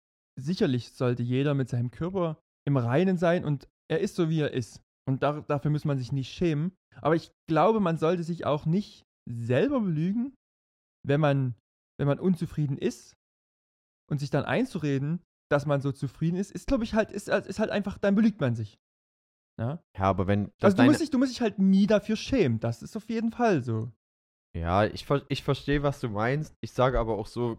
[0.40, 4.52] sicherlich sollte jeder mit seinem Körper im Reinen sein und er ist so, wie er
[4.52, 4.80] ist.
[5.06, 6.72] Und da, dafür muss man sich nicht schämen.
[7.00, 10.34] Aber ich glaube, man sollte sich auch nicht selber belügen,
[11.06, 11.54] wenn man,
[11.98, 13.14] wenn man unzufrieden ist
[14.10, 17.58] und sich dann einzureden, dass man so zufrieden ist, ist, glaube ich, halt, ist, ist
[17.58, 18.78] halt einfach, dann belügt man sich.
[19.60, 22.16] Ja, Ja, aber wenn das also du musst, dich, du musst dich halt nie dafür
[22.16, 22.58] schämen.
[22.60, 23.92] Das ist auf jeden Fall so.
[24.56, 26.54] Ja, ich, ich verstehe, was du meinst.
[26.62, 27.58] Ich sage aber auch so,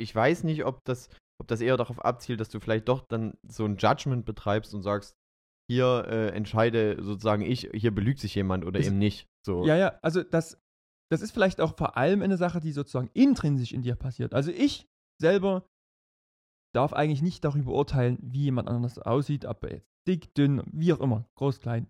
[0.00, 1.08] ich weiß nicht, ob das,
[1.40, 4.82] ob das eher darauf abzielt, dass du vielleicht doch dann so ein Judgment betreibst und
[4.82, 5.14] sagst,
[5.70, 9.26] hier äh, entscheide sozusagen ich, hier belügt sich jemand oder Ist- eben nicht.
[9.46, 9.66] So.
[9.66, 10.60] Ja, ja, also das,
[11.10, 14.34] das ist vielleicht auch vor allem eine Sache, die sozusagen intrinsisch in dir passiert.
[14.34, 14.86] Also ich
[15.20, 15.66] selber
[16.74, 20.92] darf eigentlich nicht darüber urteilen, wie jemand anders aussieht, ob er jetzt dick, dünn, wie
[20.92, 21.86] auch immer, groß, klein.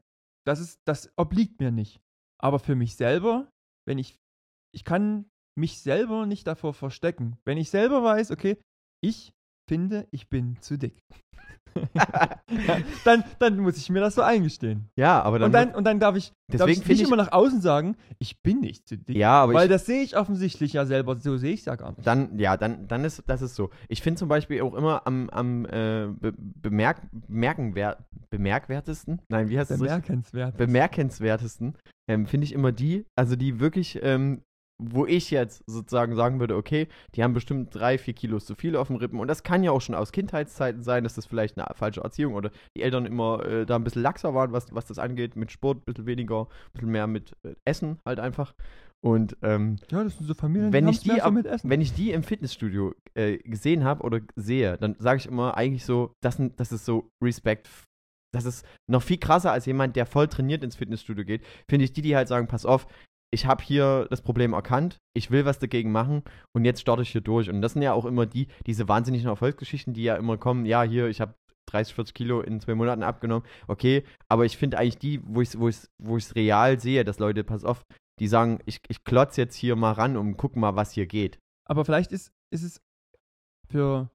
[0.46, 2.00] Das ist, das obliegt mir nicht.
[2.40, 3.50] Aber für mich selber,
[3.88, 4.18] wenn ich,
[4.74, 5.26] ich kann
[5.58, 7.38] mich selber nicht davor verstecken.
[7.44, 8.60] Wenn ich selber weiß, okay,
[9.02, 9.32] ich
[9.68, 11.00] finde, ich bin zu dick.
[13.04, 14.88] dann, dann muss ich mir das so eingestehen.
[14.96, 17.16] Ja, aber dann, Und dann, und dann darf ich, darf Deswegen ich nicht ich- immer
[17.16, 19.16] nach außen sagen, ich bin nicht zu dick.
[19.16, 21.76] ja, aber weil ich, das sehe ich offensichtlich ja selber, so sehe ich es ja
[21.76, 22.06] gar nicht.
[22.06, 23.70] dann, ja, dann, dann ist das ist so.
[23.88, 27.98] Ich finde zum Beispiel auch immer am, am äh, be bemerk bemerkenwer
[28.30, 29.80] bemerkwertesten, nein, wie heißt das?
[29.80, 30.02] richtig?
[30.02, 30.56] Bemerkenswert.
[30.56, 31.74] bemerkenswertesten
[32.08, 34.42] ähm, finde ich immer die, also die wirklich, ähm,
[34.82, 38.76] wo ich jetzt sozusagen sagen würde, okay, die haben bestimmt drei, vier Kilos zu viel
[38.76, 41.56] auf dem Rippen und das kann ja auch schon aus Kindheitszeiten sein, dass das vielleicht
[41.58, 44.86] eine falsche Erziehung oder die Eltern immer äh, da ein bisschen laxer waren, was, was
[44.86, 48.54] das angeht, mit Sport, ein bisschen weniger, ein bisschen mehr mit äh, Essen halt einfach.
[49.00, 51.70] Und ähm, ja, das sind so Familien, wenn ich haben's mehr die ab- mit Essen.
[51.70, 55.84] wenn ich die im Fitnessstudio äh, gesehen habe oder sehe, dann sage ich immer eigentlich
[55.84, 57.68] so, das, das ist so Respekt.
[58.34, 61.44] Das ist noch viel krasser als jemand, der voll trainiert ins Fitnessstudio geht.
[61.68, 62.86] Finde ich die, die halt sagen, pass auf,
[63.34, 66.22] ich habe hier das Problem erkannt, ich will was dagegen machen
[66.54, 67.50] und jetzt starte ich hier durch.
[67.50, 70.82] Und das sind ja auch immer die, diese wahnsinnigen Erfolgsgeschichten, die ja immer kommen, ja,
[70.84, 71.34] hier, ich habe
[71.66, 73.46] 30, 40 Kilo in zwei Monaten abgenommen.
[73.66, 77.44] Okay, aber ich finde eigentlich die, wo ich es wo wo real sehe, dass Leute,
[77.44, 77.84] pass auf,
[78.20, 81.38] die sagen, ich, ich klotz jetzt hier mal ran und guck mal, was hier geht.
[81.68, 82.80] Aber vielleicht ist, ist es
[83.68, 84.10] für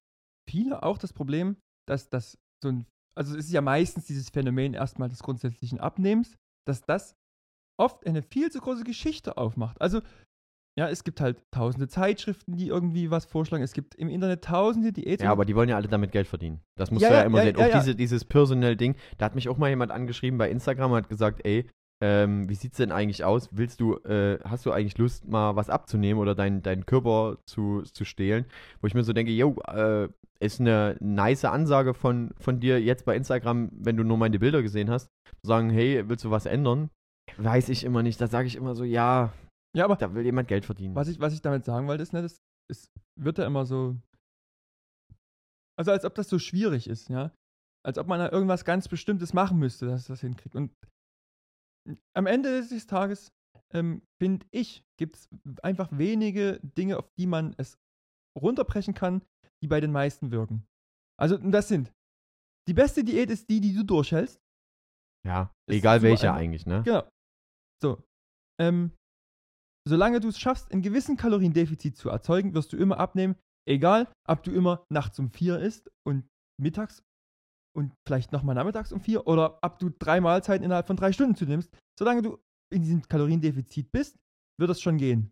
[0.49, 4.73] viele auch das Problem, dass das so ein, also es ist ja meistens dieses Phänomen
[4.73, 7.15] erstmal des grundsätzlichen Abnehmens, dass das
[7.79, 9.79] oft eine viel zu große Geschichte aufmacht.
[9.81, 10.01] Also,
[10.77, 13.63] ja, es gibt halt tausende Zeitschriften, die irgendwie was vorschlagen.
[13.63, 15.25] Es gibt im Internet tausende Diäten.
[15.25, 16.61] Ja, aber die wollen ja alle damit Geld verdienen.
[16.77, 17.57] Das musst Ja, du ja, ja, immer ja, sehen.
[17.57, 17.79] ja, auch.
[17.81, 18.95] Diese, dieses personal Ding.
[19.17, 21.69] Da hat mich auch mal jemand angeschrieben bei Instagram und hat gesagt, ey,
[22.01, 23.49] ähm, wie sieht's denn eigentlich aus?
[23.51, 27.81] Willst du, äh, hast du eigentlich Lust, mal was abzunehmen oder deinen deinen Körper zu,
[27.81, 28.45] zu stehlen?
[28.79, 30.07] Wo ich mir so denke, yo, äh,
[30.39, 34.61] ist eine nice Ansage von, von dir jetzt bei Instagram, wenn du nur meine Bilder
[34.61, 35.09] gesehen hast,
[35.41, 36.89] zu sagen, hey, willst du was ändern?
[37.41, 38.19] Weiß ich immer nicht.
[38.19, 39.33] Da sage ich immer so, ja,
[39.75, 40.95] ja, aber da will jemand Geld verdienen.
[40.95, 43.97] Was ich, was ich damit sagen wollte, ist, ne, das, es wird ja immer so.
[45.77, 47.31] Also als ob das so schwierig ist, ja.
[47.85, 50.55] Als ob man da irgendwas ganz Bestimmtes machen müsste, dass es das hinkriegt.
[50.55, 50.73] Und
[52.15, 53.31] am Ende des Tages,
[53.73, 55.29] ähm, finde ich, gibt es
[55.63, 57.77] einfach wenige Dinge, auf die man es
[58.37, 59.21] runterbrechen kann,
[59.63, 60.65] die bei den meisten wirken.
[61.17, 61.93] Also, das sind.
[62.67, 64.41] Die beste Diät ist die, die du durchhältst.
[65.25, 66.33] ja, egal einfach.
[66.35, 66.83] eigentlich, ne?
[66.83, 67.07] Genau.
[67.81, 68.03] So.
[68.59, 68.91] Ähm,
[69.87, 73.35] solange du es schaffst, ein gewissen Kaloriendefizit zu erzeugen, wirst du immer abnehmen.
[73.67, 76.27] Egal, ob du immer nachts um vier isst und
[76.59, 77.03] mittags
[77.75, 81.35] und vielleicht nochmal nachmittags um vier oder ob du drei Mahlzeiten innerhalb von drei Stunden
[81.35, 81.71] zunimmst.
[81.97, 82.39] Solange du
[82.73, 84.17] in diesem Kaloriendefizit bist,
[84.59, 85.31] wird das schon gehen.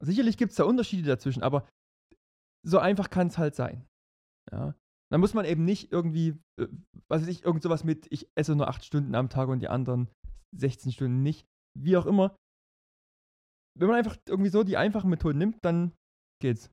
[0.00, 1.68] Sicherlich gibt es da Unterschiede dazwischen, aber
[2.66, 3.86] so einfach kann es halt sein.
[4.50, 4.74] Ja.
[5.10, 6.68] Dann muss man eben nicht irgendwie, äh,
[7.08, 9.68] was weiß ich, irgend sowas mit, ich esse nur acht Stunden am Tag und die
[9.68, 10.08] anderen
[10.56, 11.46] 16 Stunden nicht.
[11.78, 12.36] Wie auch immer.
[13.78, 15.92] Wenn man einfach irgendwie so die einfachen Methoden nimmt, dann
[16.42, 16.70] geht's.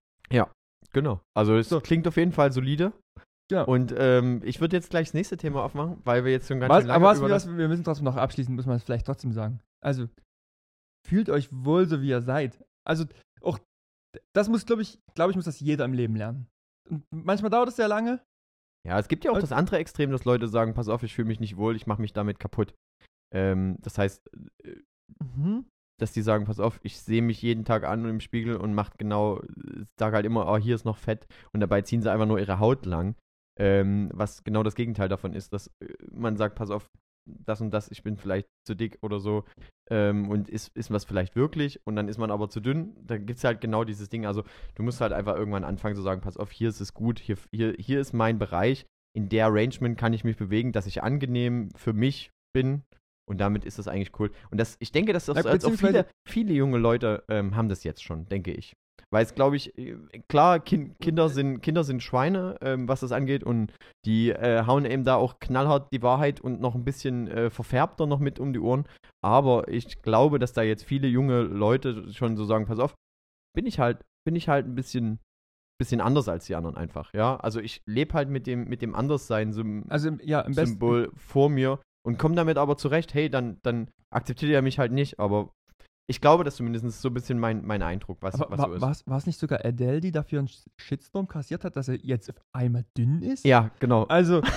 [0.94, 1.20] Genau.
[1.36, 1.82] Also es So.
[1.82, 2.94] klingt auf jeden Fall solide.
[3.50, 3.66] Genau.
[3.66, 6.70] Und ähm, ich würde jetzt gleich das nächste Thema aufmachen, weil wir jetzt schon ganz
[6.72, 8.84] Was, schön lange aber was, über was, wir müssen trotzdem noch abschließen, muss man es
[8.84, 9.60] vielleicht trotzdem sagen.
[9.84, 10.08] Also,
[11.08, 12.64] fühlt euch wohl so, wie ihr seid.
[12.88, 13.06] Also,
[13.42, 13.60] auch,
[14.34, 16.48] das muss, glaube ich, glaube ich, muss das jeder im Leben lernen.
[16.90, 18.24] Und manchmal dauert es sehr lange.
[18.88, 21.14] Ja, es gibt ja auch Und- das andere Extrem, dass Leute sagen, pass auf, ich
[21.14, 22.74] fühle mich nicht wohl, ich mache mich damit kaputt.
[23.34, 24.30] Ähm, das heißt,
[24.64, 24.82] äh,
[25.20, 25.66] Mhm.
[26.00, 28.98] dass die sagen, pass auf, ich sehe mich jeden Tag an im Spiegel und macht
[29.00, 29.42] genau,
[29.98, 32.60] sage halt immer, oh, hier ist noch Fett und dabei ziehen sie einfach nur ihre
[32.60, 33.16] Haut lang.
[33.60, 36.88] Ähm, was genau das Gegenteil davon ist, dass äh, man sagt, pass auf,
[37.26, 39.44] das und das, ich bin vielleicht zu dick oder so
[39.90, 43.26] ähm, und ist, ist was vielleicht wirklich und dann ist man aber zu dünn, dann
[43.26, 44.44] gibt es halt genau dieses Ding, also
[44.76, 47.38] du musst halt einfach irgendwann anfangen zu sagen, pass auf, hier ist es gut, hier,
[47.52, 48.86] hier, hier ist mein Bereich,
[49.16, 52.84] in der Arrangement kann ich mich bewegen, dass ich angenehm für mich bin
[53.28, 54.32] und damit ist das eigentlich cool.
[54.52, 57.70] Und das, ich denke, dass das Ja, als auch viele, viele junge Leute ähm, haben
[57.70, 58.74] das jetzt schon, denke ich.
[59.10, 59.96] Weil es, glaube ich, äh,
[60.28, 63.74] klar, kin Kinder, sind, Kinder sind Schweine, ähm, was das angeht, und
[64.06, 68.06] die äh, hauen eben da auch knallhart die Wahrheit und noch ein bisschen äh, verfärbter
[68.06, 68.88] noch mit um die Ohren.
[69.24, 72.96] Aber ich glaube, dass da jetzt viele junge Leute schon so sagen, pass auf,
[73.56, 75.20] bin ich halt, bin ich halt ein bisschen,
[75.80, 77.38] bisschen anders als die anderen einfach, ja.
[77.38, 80.42] Also ich lebe halt mit dem, mit dem Anderssein so Also, ja,
[81.16, 85.20] vor mir und komme damit aber zurecht, hey, dann, dann akzeptiert er mich halt nicht,
[85.20, 85.52] aber
[86.10, 88.66] ich glaube, das ist zumindest so ein bisschen mein, mein Eindruck, was, Aber was wa
[88.80, 89.08] so ist.
[89.08, 92.38] war es nicht sogar Adele, die dafür einen Shitstorm kassiert hat, dass er jetzt auf
[92.54, 93.46] einmal dünn ist?
[93.46, 94.04] Ja, genau.
[94.06, 94.42] Also.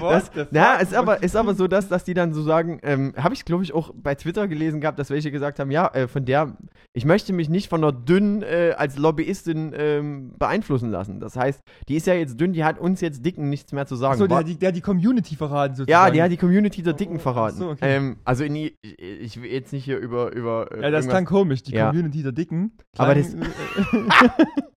[0.00, 0.48] Das, fuck?
[0.80, 3.64] ist aber, ist aber so, dass, dass die dann so sagen, ähm, habe ich glaube
[3.64, 6.56] ich auch bei Twitter gelesen gehabt, dass welche gesagt haben, ja, äh, von der,
[6.92, 11.20] ich möchte mich nicht von einer dünnen äh, als Lobbyistin ähm, beeinflussen lassen.
[11.20, 13.96] Das heißt, die ist ja jetzt dünn, die hat uns jetzt Dicken nichts mehr zu
[13.96, 14.14] sagen.
[14.14, 15.90] Achso, der, der hat die Community verraten sozusagen.
[16.06, 17.58] ja, die hat die Community der Oh, Dicken ach verraten.
[17.58, 17.96] so, okay.
[17.96, 21.08] ähm, also in, die- ich, ich will jetzt nicht hier über, über äh, Ja, das
[21.08, 21.88] klang komisch, die Ja.
[21.88, 22.72] Community der Dicken.
[22.96, 23.46] Aber Klang,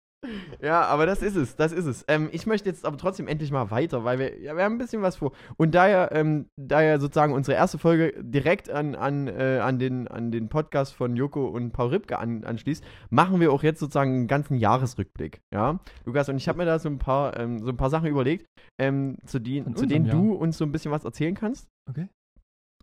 [0.60, 2.04] Ja, aber das ist es, das ist es.
[2.08, 4.78] Ähm, ich möchte jetzt aber trotzdem endlich mal weiter, weil wir, ja, wir haben ein
[4.78, 5.32] bisschen was vor.
[5.56, 9.78] Und da ja, ähm, da ja sozusagen unsere erste Folge direkt an, an, äh, an,
[9.78, 13.80] den, an den Podcast von Joko und Paul Ripke an, anschließt, machen wir auch jetzt
[13.80, 15.40] sozusagen einen ganzen Jahresrückblick.
[15.52, 18.08] Ja, Lukas, und ich habe mir da so ein paar, ähm, so ein paar Sachen
[18.08, 18.46] überlegt,
[18.80, 21.68] ähm, zu, die, zu denen unserem du uns so ein bisschen was erzählen kannst.
[21.88, 22.08] Okay.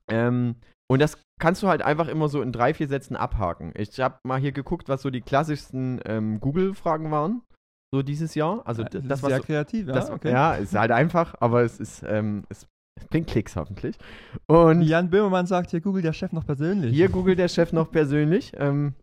[0.09, 0.55] Ähm,
[0.93, 3.73] und das kannst du halt einfach immer so in drei, vier Sätzen abhaken.
[3.75, 7.41] Ich habe mal hier geguckt, was so die klassischsten ähm, Google-Fragen waren.
[7.91, 8.61] So dieses Jahr.
[8.65, 9.93] Also das ist das, was sehr so, kreativ, ja.
[9.93, 10.31] das, okay.
[10.31, 12.67] ja, ist halt einfach, aber es ist, ähm, es,
[12.99, 13.97] es bringt Klicks hoffentlich.
[14.47, 16.93] Und Jan Böhmermann sagt hier, Google der Chef noch persönlich.
[16.93, 18.51] hier googelt der Chef noch persönlich.
[18.55, 18.93] Ähm,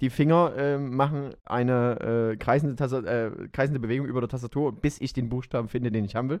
[0.00, 5.12] die Finger ähm, machen eine äh, kreisende, äh, kreisende Bewegung über der Tastatur, bis ich
[5.12, 6.40] den Buchstaben finde, den ich haben will.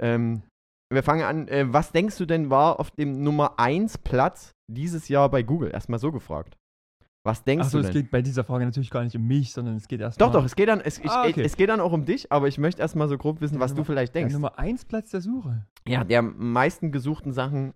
[0.00, 0.42] Ähm,
[0.92, 1.48] wir fangen an.
[1.48, 5.70] Äh, was denkst du denn war auf dem Nummer 1 Platz dieses Jahr bei Google?
[5.72, 6.56] Erstmal so gefragt.
[7.24, 8.02] Was denkst Achso, du es denn?
[8.02, 10.44] geht bei dieser Frage natürlich gar nicht um mich, sondern es geht erst Doch, doch,
[10.44, 11.42] es geht dann, es, ich, Ah, okay.
[11.42, 13.78] es geht dann auch um dich, aber ich möchte erstmal so grob wissen, was du
[13.78, 14.34] Nummer- vielleicht der denkst.
[14.34, 15.66] Nummer 1 Platz der Suche.
[15.88, 17.74] Ja, der meisten gesuchten Sachen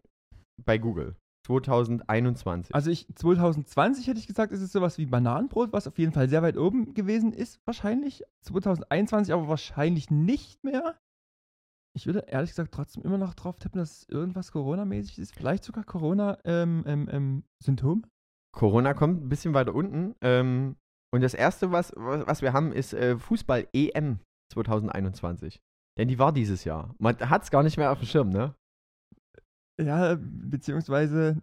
[0.64, 1.16] bei Google.
[1.46, 2.72] 2021.
[2.74, 6.28] Also ich 2020 hätte ich gesagt, ist es sowas wie Bananenbrot, was auf jeden Fall
[6.28, 8.22] sehr weit oben gewesen ist, wahrscheinlich.
[8.42, 10.96] 2021 aber wahrscheinlich nicht mehr.
[11.96, 15.34] Ich würde ehrlich gesagt trotzdem immer noch drauf tippen, dass irgendwas Corona-mäßig ist.
[15.34, 18.04] Vielleicht sogar Corona-Symptom.
[18.52, 20.14] Corona kommt ein bisschen weiter unten.
[20.20, 20.76] Ähm,
[21.12, 24.20] und das erste, was, was, was wir haben, ist äh, Fußball-EM
[24.52, 25.60] 2021.
[25.98, 26.94] Denn die war dieses Jahr.
[26.98, 28.54] Man hat es gar nicht mehr auf dem Schirm, ne?
[29.80, 31.42] ja, beziehungsweise.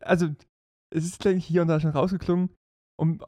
[0.00, 0.28] Also,
[0.90, 2.50] es ist, denke ich, hier und da schon rausgeklungen.
[2.96, 3.20] Um,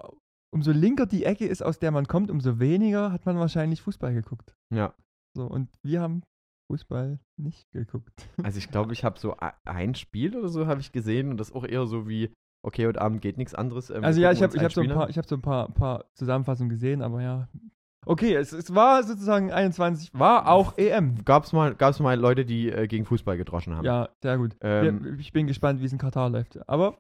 [0.53, 4.15] umso linker die Ecke ist, aus der man kommt, umso weniger hat man wahrscheinlich Fußball
[4.15, 4.55] geguckt.
[4.73, 4.95] Ja.
[5.37, 6.23] So, und wir haben
[6.71, 8.27] Fußball nicht geguckt.
[8.43, 11.53] Also ich glaube, ich habe so ein Spiel oder so habe ich gesehen und das
[11.53, 12.33] auch eher so wie,
[12.65, 13.91] okay, heute Abend geht nichts anderes.
[13.91, 16.07] ähm, Also ja, ich habe hab so ein paar, ich hab so ein paar, paar
[16.15, 17.49] Zusammenfassungen gesehen, aber ja.
[18.07, 21.23] Okay, es, es war sozusagen 21, war auch EM.
[21.25, 23.85] Gab's mal, gab's mal Leute, die äh, gegen Fußball gedroschen haben.
[23.85, 24.57] Ja, sehr gut.
[24.63, 26.67] Ähm, ich bin gespannt, wie es in Katar läuft.
[26.67, 26.99] Aber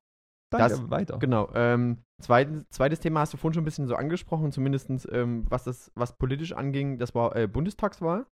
[0.50, 1.18] danke, Das- weiter.
[1.18, 1.50] Genau.
[1.54, 5.64] Ähm, zweitens, zweites Thema hast du vorhin schon ein bisschen so angesprochen, zumindest ähm, was
[5.64, 8.26] das, was politisch anging, das war äh, Bundestagswahl.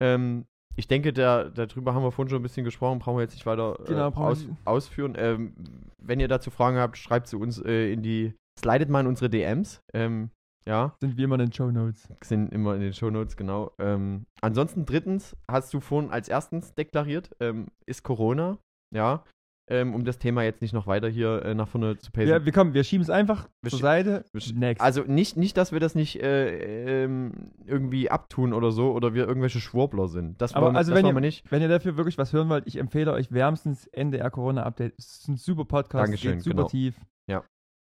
[0.00, 3.34] Ähm, ich denke, da, darüber haben wir vorhin schon ein bisschen gesprochen, brauchen wir jetzt
[3.34, 5.14] nicht weiter äh, Genau, wir aus, ausführen.
[5.18, 5.54] Ähm,
[5.98, 9.28] wenn ihr dazu Fragen habt, schreibt sie uns äh, in die, slidet mal in unsere
[9.28, 9.82] DMs.
[9.92, 10.30] Ähm,
[10.66, 12.08] ja, Sind wie immer in den Show Notes.
[12.22, 13.72] sind immer in den Shownotes, genau.
[13.78, 18.58] Ähm, ansonsten drittens, hast du vorhin als erstens deklariert, ähm, ist Corona,
[18.94, 19.24] ja.
[19.70, 22.28] Ähm, um das Thema jetzt nicht noch weiter hier äh, nach vorne zu pacen.
[22.28, 24.24] Ja, wir kommen, wir schieben es einfach Wir zur Seite.
[24.54, 24.80] Next.
[24.80, 27.32] Also nicht, nicht, dass wir das nicht äh, ähm,
[27.66, 30.40] irgendwie abtun oder so oder wir irgendwelche Schwurbler sind.
[30.40, 31.52] Das Aber wollen, wir- also das wenn wollen ihr- wir nicht.
[31.52, 34.94] Wenn ihr dafür wirklich was hören wollt, ich empfehle euch wärmstens NDR Corona Update.
[34.96, 36.68] Es ist ein super Podcast, Dankeschön, geht super genau.
[36.68, 36.98] tief.
[37.30, 37.44] Ja.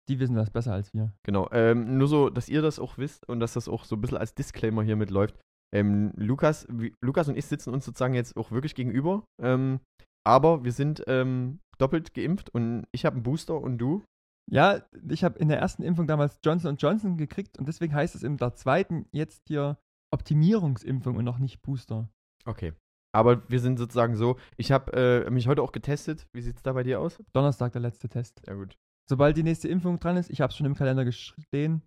[0.07, 1.11] Die wissen das besser als wir.
[1.23, 1.49] Genau.
[1.51, 4.17] Ähm, nur so, dass ihr das auch wisst und dass das auch so ein bisschen
[4.17, 5.35] als Disclaimer hier mitläuft.
[5.73, 9.23] Ähm, Lukas, wie, Lukas und ich sitzen uns sozusagen jetzt auch wirklich gegenüber.
[9.41, 9.79] Ähm,
[10.27, 14.03] aber wir sind ähm, doppelt geimpft und ich habe einen Booster und du.
[14.51, 18.23] Ja, ich habe in der ersten Impfung damals Johnson Johnson gekriegt und deswegen heißt es
[18.23, 19.77] in der zweiten jetzt hier
[20.13, 22.09] Optimierungsimpfung und noch nicht Booster.
[22.45, 22.73] Okay.
[23.13, 24.37] Aber wir sind sozusagen so.
[24.57, 24.91] Ich habe
[25.25, 26.27] äh, mich heute auch getestet.
[26.33, 27.23] Wie sieht es da bei dir aus?
[27.33, 28.41] Donnerstag der letzte Test.
[28.45, 28.77] Ja, gut.
[29.09, 31.81] Sobald die nächste Impfung dran ist, ich habe es schon im Kalender stehen,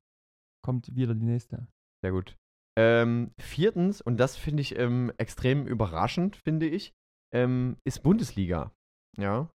[0.65, 1.69] kommt wieder die nächste.
[2.03, 2.37] Sehr gut.
[2.79, 6.93] Ähm, viertens, und das finde ich ähm, extrem überraschend, finde ich,
[7.35, 8.73] ähm, ist Bundesliga.
[9.17, 9.51] Ja.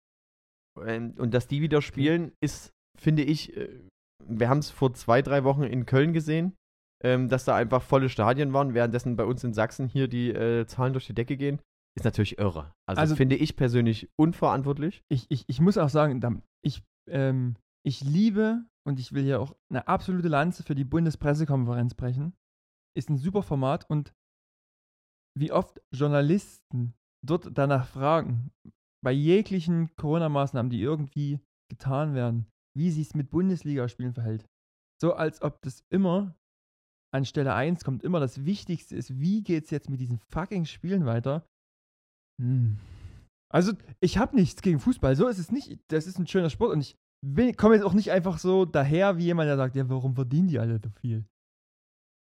[0.78, 3.80] Und, und dass die wieder spielen, ist, finde ich, äh,
[4.24, 6.56] wir haben es vor zwei, drei Wochen in Köln gesehen,
[7.02, 10.66] ähm, dass da einfach volle Stadien waren, währenddessen bei uns in Sachsen hier die äh,
[10.66, 11.60] Zahlen durch die Decke gehen.
[11.96, 12.72] Ist natürlich irre.
[12.86, 15.02] Also, Also- das finde ich persönlich unverantwortlich.
[15.10, 19.56] Ich, ich, ich muss auch sagen, ich, ähm, ich liebe und ich will hier auch
[19.70, 22.34] eine absolute Lanze für die Bundespressekonferenz brechen.
[22.96, 24.12] Ist ein super Format und
[25.38, 26.94] wie oft Journalisten
[27.26, 28.50] dort danach fragen,
[29.04, 34.46] bei jeglichen Corona-Maßnahmen, die irgendwie getan werden, wie sich es mit Bundesligaspielen verhält.
[35.00, 36.36] So als ob das immer
[37.12, 40.66] an Stelle 1 kommt, immer das Wichtigste ist, wie geht es jetzt mit diesen fucking
[40.66, 41.46] Spielen weiter?
[42.40, 42.78] Hm.
[43.52, 45.16] Also, ich habe nichts gegen Fußball.
[45.16, 45.80] So ist es nicht.
[45.88, 46.96] Das ist ein schöner Sport und ich
[47.56, 50.58] komme jetzt auch nicht einfach so daher, wie jemand, der sagt, ja, warum verdienen die
[50.58, 51.24] alle so viel?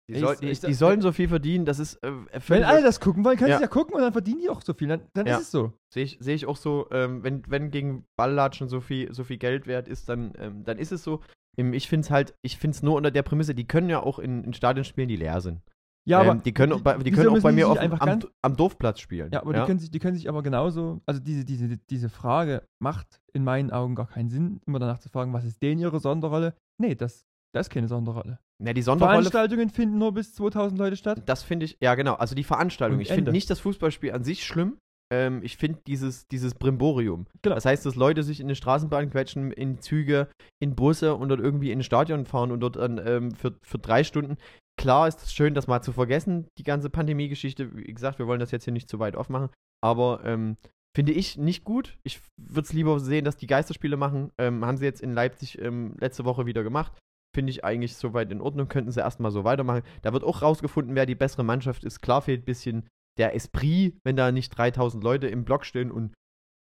[0.09, 2.11] Die, Ich- soll, ich- die, die sollen so viel verdienen, das ist äh,
[2.47, 3.57] Wenn alle das gucken wollen, können Ja.
[3.57, 4.89] sie ja gucken und dann verdienen die auch so viel.
[4.89, 5.37] Dann, dann Ja.
[5.37, 5.71] ist es so.
[5.93, 9.37] Sehe ich, seh ich auch so, ähm, wenn, wenn gegen Balllatschen so viel, so viel
[9.37, 11.21] Geld wert ist, dann, ähm, dann ist es so.
[11.57, 14.01] Ähm, Ich finde es halt, ich finde es nur unter der Prämisse, die können ja
[14.03, 15.61] auch in, in Stadien spielen, die leer sind.
[16.05, 17.79] Ja, aber ähm, die können, auch bei, die wieso können auch bei die mir auf,
[17.79, 19.29] am, ganz- am Dorfplatz spielen.
[19.31, 22.67] Ja, aber Die, können sich, die können sich aber genauso, also diese, diese, diese Frage
[22.79, 26.01] macht in meinen Augen gar keinen Sinn, immer danach zu fragen, was ist denen ihre
[26.01, 26.55] Sonderrolle?
[26.77, 28.39] Nee, das, das ist keine Sonderrolle.
[28.59, 31.21] Na, die Sonderrolle, Veranstaltungen finden nur bis 2000 Leute statt.
[31.25, 32.97] das finde ich, ja genau, also die Veranstaltung.
[32.97, 33.31] Und Ich finde Ende.
[33.31, 34.77] nicht das Fußballspiel an sich schlimm.
[35.11, 37.27] Ähm, ich finde dieses, dieses Brimborium.
[37.41, 37.55] Genau.
[37.55, 40.27] Das heißt, dass Leute sich in eine Straßenbahn quetschen, in Züge,
[40.59, 43.77] in Busse und dort irgendwie in ein Stadion fahren und dort dann ähm, für, für
[43.77, 44.37] drei Stunden.
[44.79, 47.75] Klar ist es schön, das mal zu vergessen, die ganze Pandemie-Geschichte.
[47.75, 49.49] Wie gesagt, wir wollen das jetzt hier nicht zu weit aufmachen.
[49.83, 50.57] Aber ähm,
[50.95, 51.97] finde ich nicht gut.
[52.03, 54.31] Ich würde es lieber sehen, dass die Geisterspiele machen.
[54.39, 56.93] Ähm, haben sie jetzt in Leipzig ähm, letzte Woche wieder gemacht.
[57.33, 58.67] Finde ich eigentlich soweit in Ordnung.
[58.67, 59.83] Könnten sie erstmal so weitermachen.
[60.01, 62.01] Da wird auch rausgefunden, wer die bessere Mannschaft ist.
[62.01, 66.13] Klar fehlt ein bisschen der Esprit, wenn da nicht 3000 Leute im Block stehen und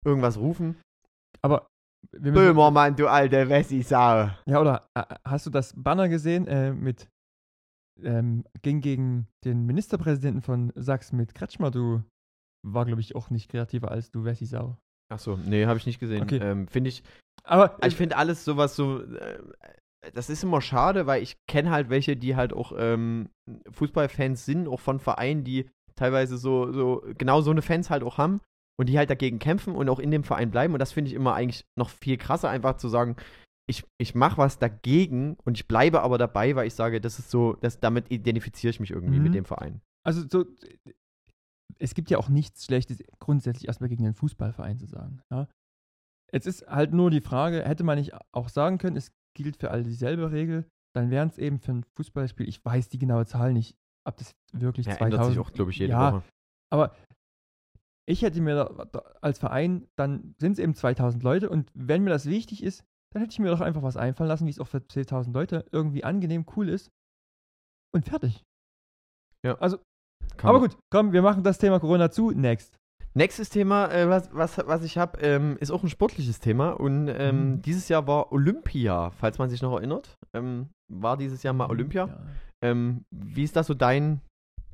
[0.05, 0.76] irgendwas rufen.
[1.42, 1.66] Aber
[2.12, 4.31] wir Böhmermann, du alte Wessi-Sau.
[4.46, 7.09] Ja, oder äh, hast du das Banner gesehen äh, mit
[8.02, 12.02] ähm, ging gegen den Ministerpräsidenten von Sachsen mit Kretschmer, du
[12.62, 14.76] war, glaube ich, auch nicht kreativer als du, Wessi Sau.
[15.09, 16.22] Achso, nee, habe ich nicht gesehen.
[16.22, 16.38] Okay.
[16.38, 17.02] Ähm, finde ich,
[17.44, 19.38] Aber ich finde alles sowas so, äh,
[20.14, 23.29] das ist immer schade, weil ich kenne halt welche, die halt auch ähm,
[23.71, 28.19] Fußballfans sind, auch von Vereinen, die teilweise so, so, genau so eine Fans halt auch
[28.19, 28.40] haben
[28.79, 30.75] und die halt dagegen kämpfen und auch in dem Verein bleiben.
[30.75, 33.16] Und das finde ich immer eigentlich noch viel krasser, einfach zu sagen,
[33.69, 37.31] ich, ich mache was dagegen und ich bleibe aber dabei, weil ich sage, das ist
[37.31, 39.25] so, das, damit identifiziere ich mich irgendwie Mhm.
[39.25, 39.81] mit dem Verein.
[40.05, 40.45] also so,
[41.79, 45.21] es gibt ja auch nichts Schlechtes grundsätzlich erstmal gegen einen Fußballverein zu sagen.
[45.31, 45.49] Ja?
[46.33, 49.70] Jetzt ist halt nur die Frage, hätte man nicht auch sagen können, es gilt für
[49.70, 53.53] alle dieselbe Regel, dann wären es eben für ein Fußballspiel, ich weiß die genaue Zahl
[53.53, 56.25] nicht, ob das wirklich Ja, 2000 ändert sich auch, glaube ich, jede Ja, Woche.
[56.72, 56.96] Aber
[58.09, 62.03] ich hätte mir da, da, als Verein, dann sind es eben 2000 Leute und wenn
[62.03, 64.59] mir das wichtig ist, dann hätte ich mir doch einfach was einfallen lassen, wie es
[64.59, 66.90] auch für 10.000 Leute irgendwie angenehm cool ist
[67.94, 68.42] und fertig.
[69.44, 69.57] Ja.
[69.59, 69.79] Also,
[70.37, 72.31] Kann aber gut, komm, wir machen das Thema Corona zu.
[72.31, 72.77] Next.
[73.16, 76.70] Nächstes Thema, äh, was, was, was ich habe, ähm, ist auch ein sportliches Thema.
[76.72, 77.62] Und ähm, Mhm.
[77.62, 80.18] dieses Jahr war Olympia, falls man sich noch erinnert.
[80.35, 82.07] Ähm, war dieses Jahr mal Olympia.
[82.09, 82.18] Ja.
[82.62, 84.20] Ähm, wie ist das so dein,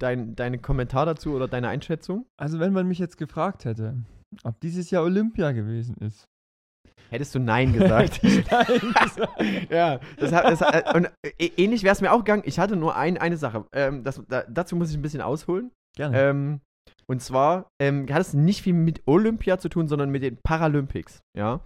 [0.01, 2.27] dein deine Kommentar dazu oder deine Einschätzung?
[2.37, 3.95] Also, wenn man mich jetzt gefragt hätte,
[4.43, 6.25] ob dieses Jahr Olympia gewesen ist.
[7.11, 8.21] Hättest du Nein gesagt?
[8.51, 8.67] Nein
[9.05, 9.43] gesagt.
[9.71, 12.43] ja, das hat, das und äh, ähnlich wäre es mir auch gegangen.
[12.45, 13.67] Ich hatte nur ein, eine Sache.
[13.73, 15.71] Ähm, das, da, dazu muss ich ein bisschen ausholen.
[15.95, 16.19] Gerne.
[16.21, 16.61] Ähm,
[17.09, 21.21] und zwar ähm, hat es nicht viel mit Olympia zu tun, sondern mit den Paralympics.
[21.37, 21.61] Ja.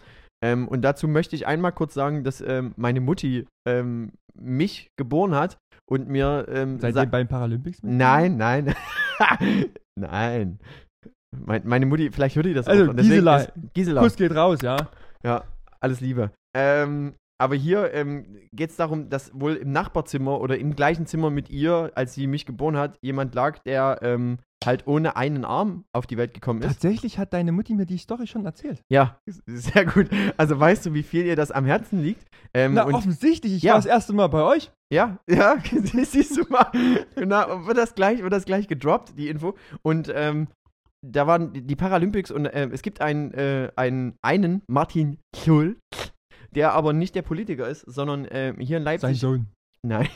[0.45, 5.35] Ähm, und dazu möchte ich einmal kurz sagen, dass ähm, meine Mutti ähm, mich geboren
[5.35, 7.93] hat und mir ähm, Seid ihr bei den Paralympics mit?
[7.95, 8.75] Nein, nein.
[9.99, 10.59] nein.
[11.45, 12.97] Mein, meine Mutti, vielleicht hört ihr das Also, auch.
[12.97, 13.37] Gisela.
[13.39, 14.01] ist- Gisela.
[14.03, 14.89] Kuss geht raus, ja.
[15.25, 15.45] Ja,
[15.81, 16.31] alles Liebe.
[16.57, 21.31] Ähm, aber hier ähm, geht es darum, dass wohl im Nachbarzimmer oder im gleichen Zimmer
[21.31, 25.85] mit ihr, als sie mich geboren hat, jemand lag, der ähm, halt ohne einen Arm
[25.93, 26.69] auf die Welt gekommen ist.
[26.69, 28.81] Tatsächlich hat deine Mutti mir die Story schon erzählt.
[28.91, 30.09] Ja, sehr gut.
[30.37, 32.27] Also weißt du, wie viel ihr das am Herzen liegt?
[32.55, 33.55] Ähm, Na, und offensichtlich.
[33.57, 33.73] Ich Ja.
[33.73, 34.73] war das erste Mal bei euch.
[34.93, 35.57] Ja, ja,
[36.05, 36.71] siehst du mal.
[37.17, 39.55] Genau, wird das gleich, wird das gleich gedroppt, die Info.
[39.83, 40.49] Und ähm,
[41.05, 45.77] da waren die Paralympics und ähm, es gibt einen, äh, einen, einen Martin Schulz,
[46.55, 49.21] der aber nicht der Politiker ist, sondern ähm, hier in Sein Leipzig.
[49.21, 49.47] Sohn.
[49.83, 50.09] Nein,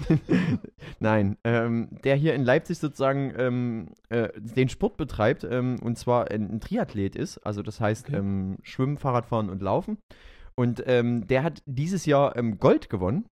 [0.98, 6.30] nein, ähm, der hier in Leipzig sozusagen ähm, äh, den Sport betreibt ähm, und zwar
[6.30, 8.16] ein, ein Triathlet ist, also das heißt Okay.
[8.16, 9.98] ähm, Schwimmen, Fahrradfahren und Laufen.
[10.56, 13.26] Und ähm, der hat dieses Jahr ähm, Gold gewonnen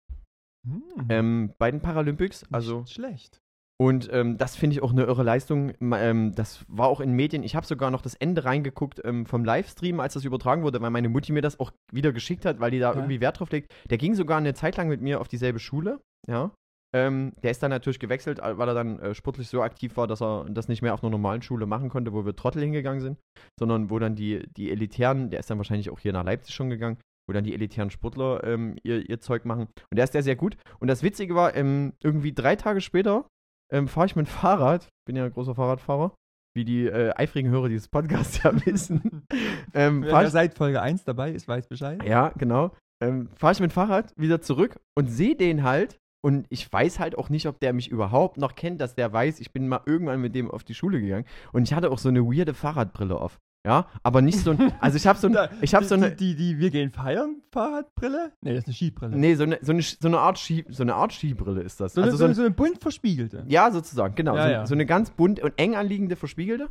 [0.67, 0.83] Hm.
[1.09, 2.43] ähm, bei den Paralympics.
[2.43, 3.39] Nicht Also schlecht.
[3.79, 5.73] Und ähm, das finde ich auch eine irre Leistung.
[5.81, 7.43] Ähm, das war auch in Medien.
[7.43, 10.91] Ich habe sogar noch das Ende reingeguckt ähm, vom Livestream, als das übertragen wurde, weil
[10.91, 12.97] meine Mutti mir das auch wieder geschickt hat, weil die da Ja.
[12.97, 13.73] irgendwie Wert drauf legt.
[13.91, 16.01] Der ging sogar eine Zeit lang mit mir auf dieselbe Schule.
[16.27, 16.53] Ja.
[16.95, 20.07] Ähm, der ist dann natürlich gewechselt, äh, weil er dann äh, sportlich so aktiv war,
[20.07, 23.01] dass er das nicht mehr auf einer normalen Schule machen konnte, wo wir Trottel hingegangen
[23.03, 23.19] sind,
[23.59, 26.71] sondern wo dann die, die elitären, der ist dann wahrscheinlich auch hier nach Leipzig schon
[26.71, 26.97] gegangen,
[27.29, 29.67] wo dann die elitären Sportler ähm, ihr, ihr Zeug machen.
[29.91, 30.57] Und der ist sehr, sehr gut.
[30.79, 33.27] Und das Witzige war, ähm, irgendwie drei Tage später
[33.73, 36.15] ähm, fahre ich mit dem Fahrrad, bin ja ein großer Fahrradfahrer,
[36.55, 39.27] wie die äh, eifrigen Hörer dieses Podcasts ja wissen.
[39.75, 42.03] ähm, fahr Wer ich, seit Folge 1 dabei ist, weiß Bescheid.
[42.05, 42.73] ja, genau.
[43.03, 46.99] Ähm, fahre ich mit dem Fahrrad wieder zurück und sehe den halt Und ich weiß
[46.99, 49.83] halt auch nicht, ob der mich überhaupt noch kennt, dass der weiß, ich bin mal
[49.87, 51.25] irgendwann mit dem auf die Schule gegangen.
[51.53, 53.39] Und ich hatte auch so eine weirde Fahrradbrille auf.
[53.67, 54.73] Ja, aber nicht so ein.
[54.81, 56.13] Also ich habe so, ein, ich hab so eine.
[56.13, 58.33] Die, die, die Wir gehen feiern Fahrradbrille?
[58.41, 59.17] Nee, das ist eine Skibrille.
[59.17, 61.95] Nee, so eine, so eine, so eine, Art, Ski, so eine Art Skibrille ist das.
[61.95, 63.45] So, eine, also so, eine, so eine bunt verspiegelte.
[63.49, 64.37] Ja, sozusagen, genau.
[64.37, 64.67] Ja, so, ja.
[64.67, 66.69] so eine ganz bunt und eng anliegende verspiegelte.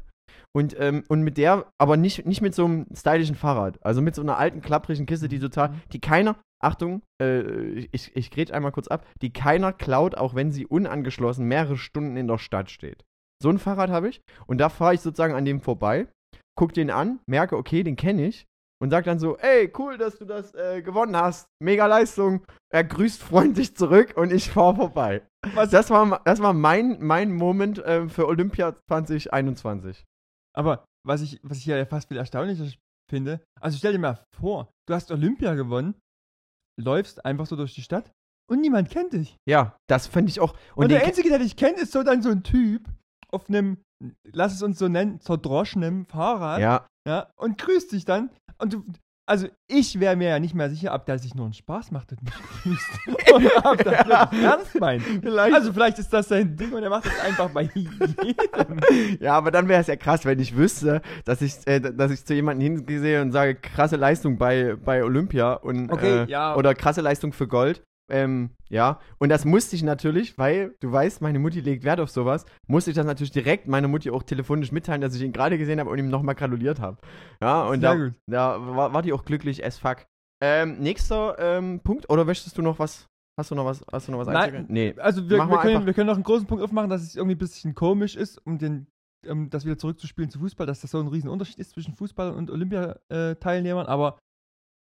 [0.54, 3.78] Und, ähm, und mit der, aber nicht, nicht mit so einem stylischen Fahrrad.
[3.86, 5.82] Also mit so einer alten, klapprigen Kiste, die total, Mhm.
[5.92, 10.52] die keiner, Achtung, äh, ich, ich grätsch einmal kurz ab, die keiner klaut, auch wenn
[10.52, 13.04] sie unangeschlossen mehrere Stunden in der Stadt steht.
[13.44, 16.08] So ein Fahrrad habe ich und da fahre ich sozusagen an dem vorbei,
[16.58, 18.46] guck den an, merke, okay, den kenne ich
[18.82, 22.46] und sag dann so, ey, cool, dass du das äh, gewonnen hast, mega Leistung.
[22.72, 25.28] Er grüßt freundlich zurück und ich fahre vorbei.
[25.54, 30.04] Was- Das war, das war mein, mein Moment äh, für Olympia 2021.
[30.56, 32.66] Aber was ich, was ich ja fast viel erstaunlicher
[33.10, 35.96] finde, also stell dir mal vor, du hast Olympia gewonnen,
[36.82, 38.12] läufst einfach so durch die Stadt
[38.50, 39.38] und niemand kennt dich.
[39.48, 40.54] Ja, das fand ich auch.
[40.76, 42.88] Und, Und, der Einzige, der dich kennt, ist so dann so ein Typ
[43.36, 43.78] auf einem,
[44.32, 46.60] lass es uns so nennen, zerdroschenem Fahrrad.
[46.62, 48.30] ja, Ja, und grüßt dich dann.
[48.58, 48.86] Und du,
[49.28, 52.12] also ich wäre mir ja nicht mehr sicher, ob der sich nur einen Spaß macht
[52.12, 53.34] und mich grüßt.
[53.34, 55.02] Oder ob das ernst meint.
[55.04, 55.56] vielleicht.
[55.56, 58.16] Also vielleicht ist das sein Ding und er macht das einfach bei jedem.
[59.20, 62.24] ja, aber dann wäre es ja krass, wenn ich wüsste, dass ich, äh, dass ich
[62.24, 66.56] zu jemandem hingehe und sage, krasse Leistung bei, bei Olympia und Okay, äh, ja.
[66.56, 67.84] oder krasse Leistung für Gold.
[68.12, 72.12] Ähm, ja, und das musste ich natürlich, weil du weißt, meine Mutti legt Wert auf
[72.12, 75.58] sowas, musste ich das natürlich direkt meiner Mutti auch telefonisch mitteilen, dass ich ihn gerade
[75.58, 76.98] gesehen habe und ihm nochmal gratuliert habe.
[77.42, 78.14] Ja, und Sehr da, gut.
[78.28, 80.06] da war, war die auch glücklich as fuck.
[80.44, 83.08] Ähm, nächster ähm, Punkt, oder möchtest du noch was?
[83.40, 83.84] Hast du noch was?
[83.92, 84.66] Hast du noch was Nein?
[84.70, 84.94] Nee.
[84.98, 87.40] Also wir, wir, können, wir können noch einen großen Punkt aufmachen, dass es irgendwie ein
[87.40, 88.88] bisschen komisch ist, um den,
[89.28, 92.32] um das wieder zurückzuspielen zu Fußball, dass das so ein riesen Unterschied ist zwischen Fußball
[92.34, 94.20] und Olympiateilnehmern, aber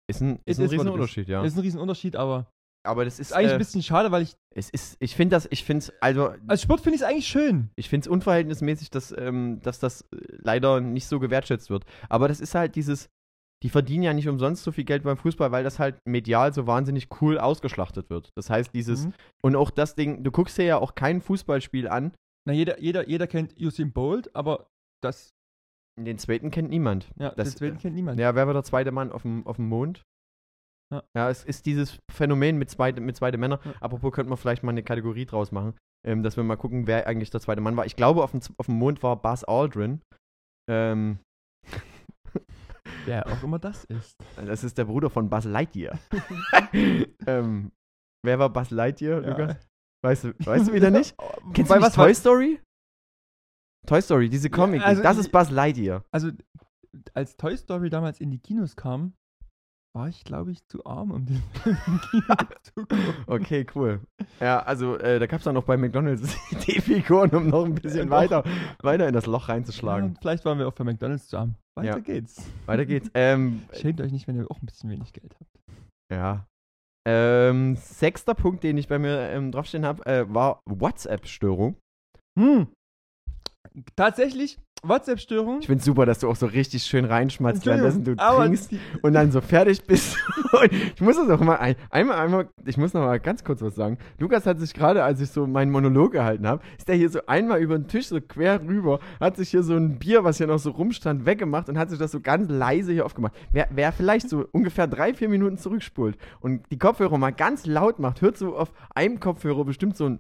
[0.07, 1.43] Ist ein, ist ein ist, es Riesenunterschied, ja.
[1.43, 2.51] ist ein riesen Unterschied, aber
[2.86, 5.36] Aber das ist, ist eigentlich äh, ein bisschen schade, weil ich, es ist, ich finde
[5.36, 7.70] das, ich finde es, also, als Sport finde ich es eigentlich schön.
[7.76, 11.86] ich finde es unverhältnismäßig, dass, ähm, dass das äh, leider nicht so gewertschätzt wird.
[12.10, 13.10] Aber das ist halt dieses,
[13.64, 16.68] die verdienen ja nicht umsonst so viel Geld beim Fußball, weil das halt medial so
[16.68, 18.30] wahnsinnig cool ausgeschlachtet wird.
[18.36, 19.14] Das heißt, dieses, Mhm.
[19.44, 22.14] und auch das Ding, du guckst dir ja auch kein Fußballspiel an,
[22.48, 24.68] Na, jeder, jeder, jeder kennt Usain Bolt, aber
[25.02, 25.32] das,
[26.00, 27.08] den zweiten kennt niemand.
[27.18, 28.20] ja, Das- deswegen kennt niemand.
[28.20, 30.04] Ja, wer war der zweite Mann auf dem, auf dem Mond?
[30.94, 31.04] Ja.
[31.16, 33.60] Ja, es ist dieses Phänomen mit, zweite, mit zweite Männer.
[33.64, 33.74] Ja.
[33.82, 35.74] Apropos, könnte man vielleicht mal eine Kategorie draus machen,
[36.06, 37.86] ähm, dass wir mal gucken, wer eigentlich der zweite Mann war.
[37.86, 40.02] Ich glaube, auf dem, auf dem Mond war Buzz Aldrin.
[40.70, 41.20] Ähm,
[43.06, 44.16] Wer auch immer das ist.
[44.36, 46.00] das ist der Bruder von Buzz Lightyear.
[47.28, 47.72] ähm,
[48.24, 49.30] wer war Buzz Lightyear, Ja.
[49.30, 49.68] Lukas?
[50.04, 51.16] Weißt du, weißt du wieder nicht?
[51.54, 52.62] Kennst du was Toy Story?
[53.88, 56.04] Toy Story, diese Comic, also das ist Buzz Lightyear.
[56.12, 56.32] Also,
[57.14, 59.14] als Toy Story damals in die Kinos kam,
[59.96, 61.41] war ich, glaube ich, zu arm, um den
[62.64, 63.00] zu gucken.
[63.28, 64.02] Okay, cool.
[64.41, 66.36] Ja, also äh, da gab es dann noch bei McDonalds
[66.68, 68.43] die Figuren, um noch ein bisschen Ja, weiter,
[68.82, 70.18] weiter in das Loch Ja, reinzuschlagen.
[70.22, 71.56] vielleicht waren wir auch bei McDonalds zu arm.
[71.78, 72.00] Weiter Ja.
[72.00, 72.46] geht's.
[72.66, 73.10] Weiter geht's.
[73.16, 75.60] Ähm, Schämt euch nicht, wenn ihr auch ein bisschen wenig Geld habt.
[76.12, 76.46] ja.
[77.08, 81.78] Ähm, sechster Punkt, den ich bei mir ähm, draufstehen habe, äh, war WhatsApp-Störung.
[82.38, 82.68] Hm.
[83.96, 85.60] Tatsächlich, WhatsApp-Störung.
[85.60, 88.72] Ich finde super, dass du auch so richtig schön reinschmatzt, währenddessen du trinkst
[89.02, 90.18] und dann so fertig bist.
[90.96, 93.76] ich muss das auch mal ein, einmal, einmal, ich muss noch mal ganz kurz was
[93.76, 93.98] sagen.
[94.20, 97.26] Lukas hat sich gerade, als ich so meinen Monolog gehalten habe, ist der hier so
[97.28, 100.48] einmal über den Tisch so quer rüber, hat sich hier so ein Bier, was hier
[100.48, 103.34] noch so rumstand, weggemacht und hat sich das so ganz leise hier aufgemacht.
[103.52, 108.00] Wer, wer vielleicht so ungefähr drei, vier Minuten zurückspult und die Kopfhörer mal ganz laut
[108.00, 110.20] macht, hört so auf einem Kopfhörer bestimmt so ein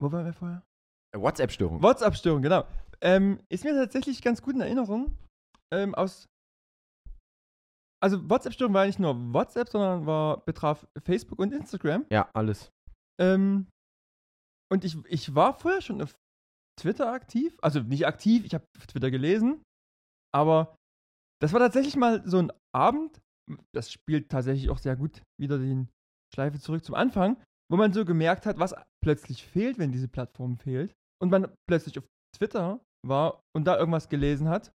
[0.00, 0.62] Wo waren wir vorher?
[1.14, 1.82] WhatsApp-Störung.
[1.82, 2.64] WhatsApp-Störung, genau.
[3.00, 5.16] Ähm, ist mir tatsächlich ganz gut in Erinnerung.
[5.72, 6.26] Ähm, aus.
[8.02, 12.04] Also, WhatsApp-Störung war nicht nur WhatsApp, sondern war, betraf Facebook und Instagram.
[12.10, 12.70] Ja, alles.
[13.20, 13.66] Ähm,
[14.72, 16.14] und ich, ich war vorher schon auf
[16.80, 17.56] Twitter aktiv.
[17.62, 19.62] Also nicht aktiv, ich habe Twitter gelesen.
[20.34, 20.74] Aber
[21.40, 23.20] das war tatsächlich mal so ein Abend.
[23.74, 25.88] Das spielt tatsächlich auch sehr gut wieder den
[26.34, 27.40] Schleife zurück zum Anfang,
[27.70, 30.94] wo man so gemerkt hat, was plötzlich fehlt, wenn diese Plattform fehlt.
[31.22, 32.04] Und man plötzlich auf
[32.36, 34.72] Twitter war und da irgendwas gelesen hat.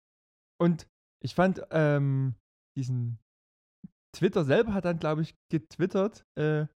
[0.60, 0.86] Und
[1.24, 2.34] ich fand ähm,
[2.76, 3.18] diesen
[4.16, 6.66] Twitter selber hat dann, glaube ich, getwittert, äh,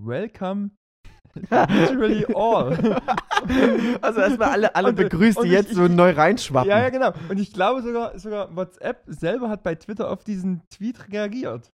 [0.00, 0.70] Welcome
[1.34, 2.76] literally all.
[4.02, 6.68] also erstmal alle, alle Und- begrüßt, und die ich- jetzt ich- so neu reinschwappen.
[6.70, 7.12] ja, ja, genau.
[7.28, 11.70] Und ich glaube sogar, sogar WhatsApp selber hat bei Twitter auf diesen Tweet reagiert.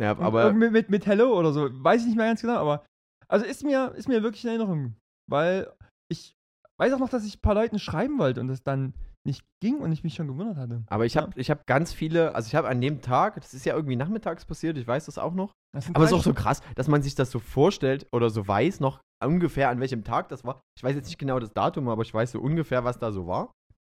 [0.00, 1.68] Ja, aber irgendwie mit, mit Hello oder so.
[1.84, 2.84] Weiß ich nicht mehr ganz genau, aber
[3.28, 4.96] also ist mir, ist mir wirklich in Erinnerung.
[5.28, 5.72] Weil
[6.10, 6.34] ich
[6.80, 9.78] weiß auch noch, dass ich ein paar Leuten schreiben wollte und das dann nicht ging
[9.78, 10.82] und ich mich schon gewundert hatte.
[10.86, 11.22] Aber ich Ja.
[11.22, 13.96] habe ich hab ganz viele, also ich habe an dem Tag, das ist ja irgendwie
[13.96, 15.52] nachmittags passiert, ich weiß das auch noch.
[15.72, 18.48] Das Aber es ist auch so krass, dass man sich das so vorstellt oder so
[18.48, 20.62] weiß, noch ungefähr an welchem Tag das war.
[20.76, 23.26] Ich weiß jetzt nicht genau das Datum, aber ich weiß so ungefähr, was da so
[23.26, 23.52] war.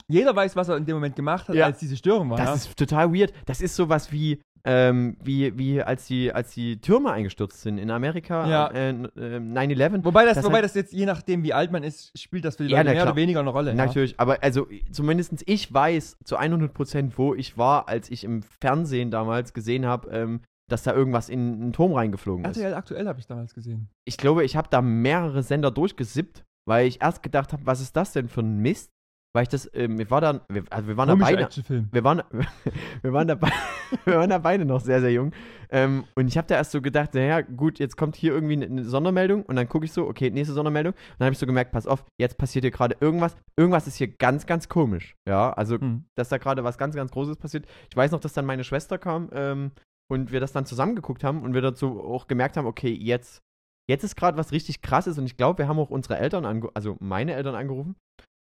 [0.08, 1.66] Jeder weiß, was er in dem Moment gemacht hat, Ja.
[1.66, 2.38] als diese Störung war.
[2.38, 2.54] Das ja.
[2.56, 3.34] ist total weird.
[3.46, 7.90] Das ist sowas wie, ähm, wie, wie als die, als die Türme eingestürzt sind in
[7.92, 8.68] Amerika, Ja.
[8.68, 10.04] äh, äh, 9-11.
[10.06, 12.56] wobei das, das wobei hat- das jetzt, je nachdem, wie alt man ist, spielt das
[12.58, 13.14] für die Ja, Leute na mehr klar.
[13.14, 13.74] oder weniger eine Rolle.
[13.76, 19.12] Natürlich, aber also zumindest ich weiß zu 100%, wo ich war, als ich im Fernsehen
[19.12, 22.50] damals gesehen habe, ähm, dass da irgendwas in einen Turm reingeflogen Ja.
[22.52, 22.58] ist.
[22.58, 23.90] RTL aktuell habe ich damals gesehen.
[24.06, 27.96] Ich glaube, ich habe da mehrere Sender durchgesippt, weil ich erst gedacht habe, was ist
[27.96, 28.90] das denn für ein Mist?
[29.36, 31.50] Weil ich das, ähm, wir, war dann, wir, also wir waren da beide,
[31.92, 32.24] wir waren,
[33.02, 33.52] wir waren dabei,
[34.06, 35.34] wir waren da beide noch sehr, sehr jung.
[35.70, 38.68] Ähm, und ich habe da erst so gedacht, naja, gut, jetzt kommt hier irgendwie eine,
[38.68, 40.94] eine Sondermeldung und dann gucke ich so, okay, nächste Sondermeldung.
[40.94, 43.36] Und dann habe ich so gemerkt, pass auf, jetzt passiert hier gerade irgendwas.
[43.58, 45.18] Irgendwas ist hier ganz, ganz komisch.
[45.28, 46.06] Ja, also, Hm.
[46.16, 47.66] dass da gerade was ganz, ganz Großes passiert.
[47.90, 49.72] Ich weiß noch, dass dann meine Schwester kam ähm,
[50.10, 53.42] und wir das dann zusammengeguckt haben und wir dazu auch gemerkt haben, okay, jetzt,
[53.90, 56.96] jetzt ist gerade was richtig krasses und ich glaube, wir haben auch unsere Eltern, also
[57.02, 57.98] meine Eltern angerufen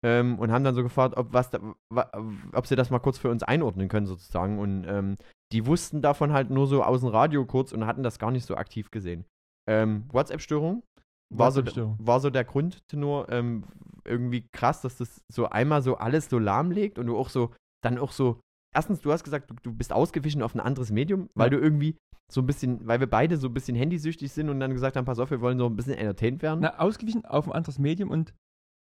[0.05, 1.59] ähm, und haben dann so gefragt, ob, was da,
[2.53, 5.17] ob sie das mal kurz für uns einordnen können sozusagen und ähm,
[5.53, 8.45] die wussten davon halt nur so aus dem Radio kurz und hatten das gar nicht
[8.47, 9.25] so aktiv gesehen.
[9.69, 10.83] Ähm, WhatsApp-Störung
[11.31, 11.97] war, so, WhatsApp-Störung.
[11.99, 13.65] war so der Grundtenor ähm,
[14.05, 17.51] irgendwie krass, dass das so einmal so alles so lahmlegt und du auch so,
[17.83, 18.41] dann auch so,
[18.75, 21.59] erstens, du hast gesagt, du, du bist ausgewichen auf ein anderes Medium, weil Ja.
[21.59, 21.97] du irgendwie
[22.33, 25.05] so ein bisschen, weil wir beide so ein bisschen handysüchtig sind und dann gesagt haben,
[25.05, 26.61] pass auf, wir wollen so ein bisschen entertained werden.
[26.61, 28.35] Na, ausgewichen auf ein anderes Medium und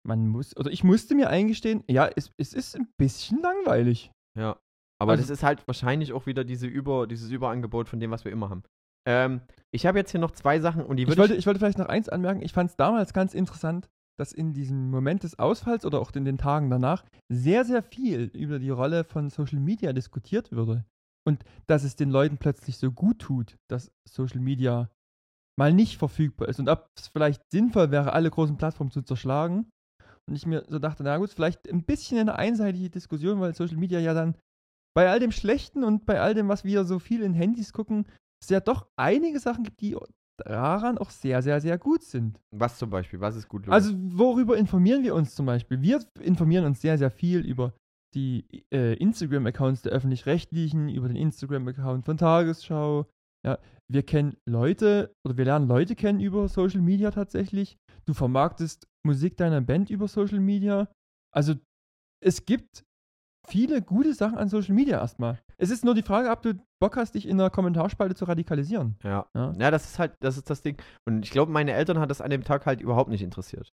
[0.07, 4.11] man muss, oder ich musste mir eingestehen, ja, es, es ist ein bisschen langweilig.
[4.37, 4.57] Ja.
[4.99, 8.25] Aber Also- das ist halt wahrscheinlich auch wieder diese Über, dieses Überangebot von dem, was
[8.25, 8.63] wir immer haben.
[9.07, 9.41] Ähm,
[9.71, 11.77] ich habe jetzt hier noch zwei Sachen und die Ich würde wollte, ich wollte vielleicht
[11.77, 12.41] noch eins anmerken.
[12.41, 13.87] Ich fand es damals ganz interessant,
[14.19, 18.31] dass in diesem Moment des Ausfalls oder auch in den Tagen danach sehr, sehr viel
[18.33, 20.85] über die Rolle von Social Media diskutiert würde.
[21.25, 24.89] Und dass es den Leuten plötzlich so gut tut, dass Social Media
[25.59, 29.69] mal nicht verfügbar ist und ob es vielleicht sinnvoll wäre, alle großen Plattformen zu zerschlagen.
[30.27, 33.77] Und ich mir so dachte, na gut, vielleicht ein bisschen eine einseitige Diskussion, weil Social
[33.77, 34.35] Media ja dann
[34.95, 38.05] bei all dem Schlechten und bei all dem, was wir so viel in Handys gucken,
[38.41, 39.95] es ja doch einige Sachen gibt, die
[40.37, 42.39] daran auch sehr, sehr, sehr gut sind.
[42.51, 43.19] Was zum Beispiel?
[43.19, 43.65] Was ist gut?
[43.65, 43.85] Lukas?
[43.85, 45.81] Also worüber informieren wir uns zum Beispiel?
[45.81, 47.73] Wir informieren uns sehr, sehr viel über
[48.15, 53.05] die äh, Instagram-Accounts der öffentlich-rechtlichen, über den Instagram-Account von Tagesschau.
[53.45, 53.59] Ja,
[53.91, 57.77] wir kennen Leute oder wir lernen Leute kennen über Social Media tatsächlich.
[58.05, 60.89] Du vermarktest Musik deiner Band über Social Media.
[61.33, 61.55] Also
[62.23, 62.83] es gibt
[63.47, 65.39] viele gute Sachen an Social Media erstmal.
[65.57, 68.95] Es ist nur die Frage, ob du Bock hast, dich in der Kommentarspalte zu radikalisieren.
[69.03, 69.25] ja.
[69.33, 69.53] Ja.
[69.57, 70.77] ja, das ist halt, das ist das Ding.
[71.07, 73.71] Und ich glaube, meine Eltern hat das an dem Tag halt überhaupt nicht interessiert.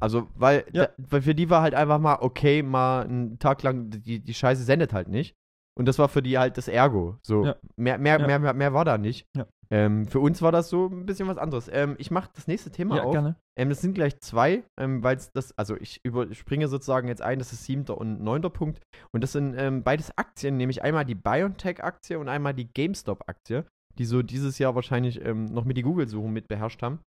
[0.00, 0.86] Also, weil, Ja.
[0.86, 4.34] da, weil für die war halt einfach mal, okay, mal einen Tag lang, die, die
[4.34, 5.34] Scheiße sendet halt nicht.
[5.78, 7.16] Und das war für die halt das Ergo.
[7.22, 7.56] So, Ja.
[7.76, 8.26] mehr, mehr, Ja.
[8.26, 9.26] mehr, mehr, mehr war da nicht.
[9.36, 9.46] Ja.
[9.70, 11.70] Ähm, für uns war das so ein bisschen was anderes.
[11.72, 13.12] Ähm, ich mache das nächste Thema Ja, auf.
[13.12, 13.36] gerne.
[13.56, 17.38] Ähm, das sind gleich zwei, ähm, weil es das, also ich überspringe sozusagen jetzt ein,
[17.38, 18.80] das ist siebter und neunter Punkt.
[19.12, 23.64] Und das sind ähm, beides Aktien, nämlich einmal die BioNTech-Aktie und einmal die GameStop-Aktie,
[23.98, 26.98] die so dieses Jahr wahrscheinlich ähm, noch mit die Google-Suchen mit beherrscht haben.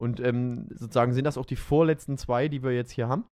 [0.00, 0.18] Und
[0.74, 3.24] sozusagen sind das auch die vorletzten zwei, die wir jetzt hier haben.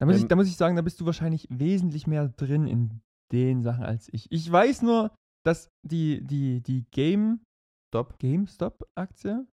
[0.00, 3.00] Da muss, ich, da muss ich sagen, da bist du wahrscheinlich wesentlich mehr drin in
[3.32, 4.30] den Sachen als ich.
[4.30, 5.14] Ich weiß nur,
[5.44, 7.40] dass die, die, die Game,
[7.88, 8.18] Stop.
[8.18, 9.46] GameStop-Aktie,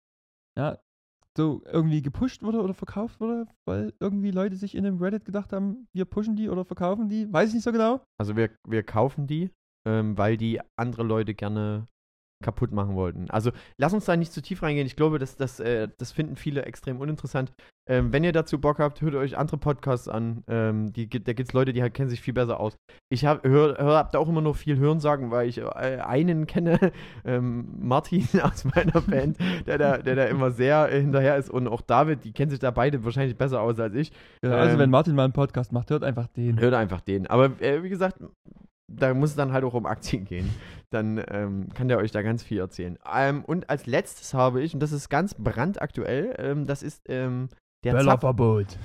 [0.56, 0.78] ja,
[1.36, 5.52] so irgendwie gepusht wurde oder verkauft wurde, weil irgendwie Leute sich in dem Reddit gedacht
[5.52, 7.32] haben, wir pushen die oder verkaufen die.
[7.32, 8.02] Weiß ich nicht so genau.
[8.18, 9.50] Also wir, wir kaufen die,
[9.86, 11.86] ähm, weil die andere Leute gerne
[12.42, 13.28] kaputt machen wollten.
[13.30, 14.86] Also lass uns da nicht zu tief reingehen.
[14.86, 17.52] Ich glaube, das, das, äh, das finden viele extrem uninteressant.
[17.88, 20.44] Ähm, wenn ihr dazu Bock habt, hört euch andere Podcasts an.
[20.46, 22.76] Ähm, die, da gibt es Leute, die halt kennen sich viel besser aus.
[23.10, 26.46] Ich habe hör, hab da auch immer nur viel Hören sagen, weil ich äh, einen
[26.46, 26.92] kenne,
[27.24, 31.66] ähm, Martin aus meiner Band, der da, der da immer sehr äh, hinterher ist und
[31.66, 34.12] auch David, die kennen sich da beide wahrscheinlich besser aus als ich.
[34.44, 36.60] Ja, also Ähm, wenn Martin mal einen Podcast macht, hört einfach den.
[36.60, 37.26] Hört einfach den.
[37.26, 38.18] Aber äh, wie gesagt,
[38.90, 40.50] da muss es dann halt auch um Aktien gehen.
[40.90, 42.98] Dann ähm, kann der euch da ganz viel erzählen.
[43.12, 47.48] Ähm, und als letztes habe ich, und das ist ganz brandaktuell, ähm, das ist ähm,
[47.84, 47.92] der.
[47.92, 48.78] Böllerverbot.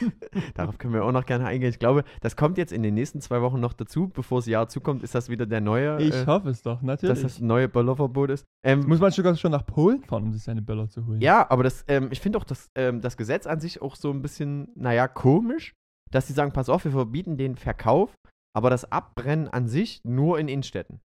[0.54, 1.70] Darauf können wir auch noch gerne eingehen.
[1.70, 4.08] Ich glaube, das kommt jetzt in den nächsten zwei Wochen noch dazu.
[4.08, 7.20] Bevor das Jahr zukommt, ist das wieder der neue, Ich äh, hoffe es doch, natürlich.
[7.20, 8.46] dass das neue Böllerverbot ist.
[8.64, 11.20] Ähm, Muss man sogar schon nach Polen fahren, um sich seine Böller zu holen.
[11.20, 14.10] Ja, aber das, ähm, ich finde auch das, ähm, das Gesetz an sich auch so
[14.10, 15.74] ein bisschen, naja, komisch,
[16.10, 18.14] dass sie sagen, pass auf, wir verbieten den Verkauf,
[18.54, 21.00] aber das Abbrennen an sich nur in Innenstädten.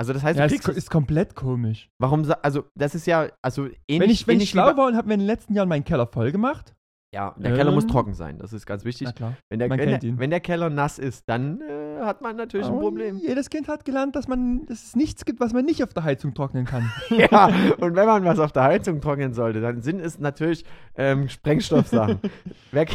[0.00, 1.90] Also das heißt, Ja, ist, ist komplett komisch.
[1.98, 5.08] warum, also das ist ja, also ähnlich, wenn ich, wenn ich schlau war und habe
[5.08, 6.74] mir in den letzten Jahren meinen Keller voll gemacht
[7.12, 9.06] Ja, der Keller muss Ähm, trocken sein, das ist ganz wichtig.
[9.08, 9.34] Na klar.
[9.48, 12.74] Wenn der, wenn, der, wenn der Keller nass ist, dann äh, hat man natürlich ein
[12.74, 13.16] Aber Problem.
[13.16, 16.04] Jedes Kind hat gelernt, dass man, dass es nichts gibt, was man nicht auf der
[16.04, 16.88] Heizung trocknen kann.
[17.10, 17.46] ja,
[17.80, 20.64] und wenn man was auf der Heizung trocknen sollte, dann sind es natürlich
[20.96, 22.20] ähm, Sprengstoffsachen.
[22.72, 22.86] Ke-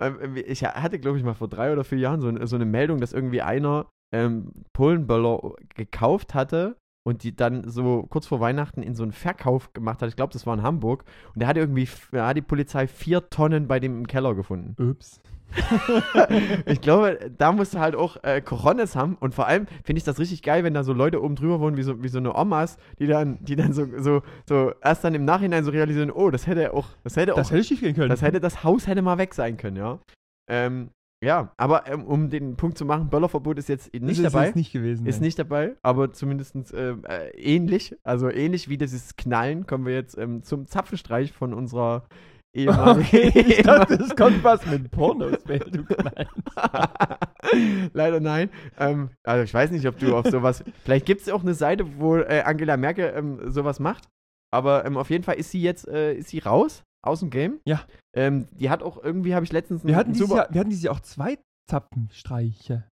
[0.00, 2.66] Ähm, ich hatte, glaube ich, mal vor drei oder vier Jahren so, ein- so eine
[2.66, 6.76] Meldung, dass irgendwie einer ähm, Polenböller gekauft hatte
[7.06, 10.08] und die dann so kurz vor Weihnachten in so einen Verkauf gemacht hat.
[10.08, 11.04] Ich glaube, das war in Hamburg.
[11.34, 14.74] Und der hat irgendwie, da hat die Polizei vier Tonnen bei dem im Keller gefunden.
[14.82, 15.20] Ups.
[16.66, 20.04] ich glaube, da musst du halt auch äh, Corones haben und vor allem finde ich
[20.04, 22.34] das richtig geil, wenn da so Leute oben drüber wohnen, wie so, wie so eine
[22.34, 26.30] Omas, die dann, die dann so, so, so erst dann im Nachhinein so realisieren, oh,
[26.30, 28.08] das hätte auch, das hätte auch, Das hätte schief gehen können.
[28.08, 30.00] das hätte, das Haus hätte mal weg sein können, ja.
[30.48, 30.90] Ähm,
[31.26, 34.46] ja, aber ähm, um den Punkt zu machen, Böllerverbot ist jetzt nicht ist dabei.
[34.46, 35.06] jetzt nicht gewesen.
[35.06, 35.22] Ist nein.
[35.24, 37.96] nicht dabei, aber zumindest äh, äh, ähnlich.
[38.04, 42.04] Also ähnlich wie dieses Knallen kommen wir jetzt ähm, zum Zapfenstreich von unserer
[42.54, 43.00] ehemaligen.
[43.00, 46.30] Okay, ich dachte, es kommt was mit Pornos, wenn du knallst.
[47.92, 48.48] Leider nein.
[48.78, 50.62] Ähm, also ich weiß nicht, ob du auf sowas.
[50.84, 54.08] Vielleicht gibt es auch eine Seite, wo äh, Angela Merkel ähm, sowas macht.
[54.52, 57.60] Aber ähm, auf jeden Fall ist sie jetzt äh, ist sie raus aus dem Game.
[57.64, 57.82] Ja.
[58.14, 60.70] Ähm, die hat auch irgendwie, habe ich letztens Wir hatten, dieses super Jahr, wir hatten
[60.70, 61.38] dieses Jahr auch zwei
[61.68, 62.84] Zapfenstreiche.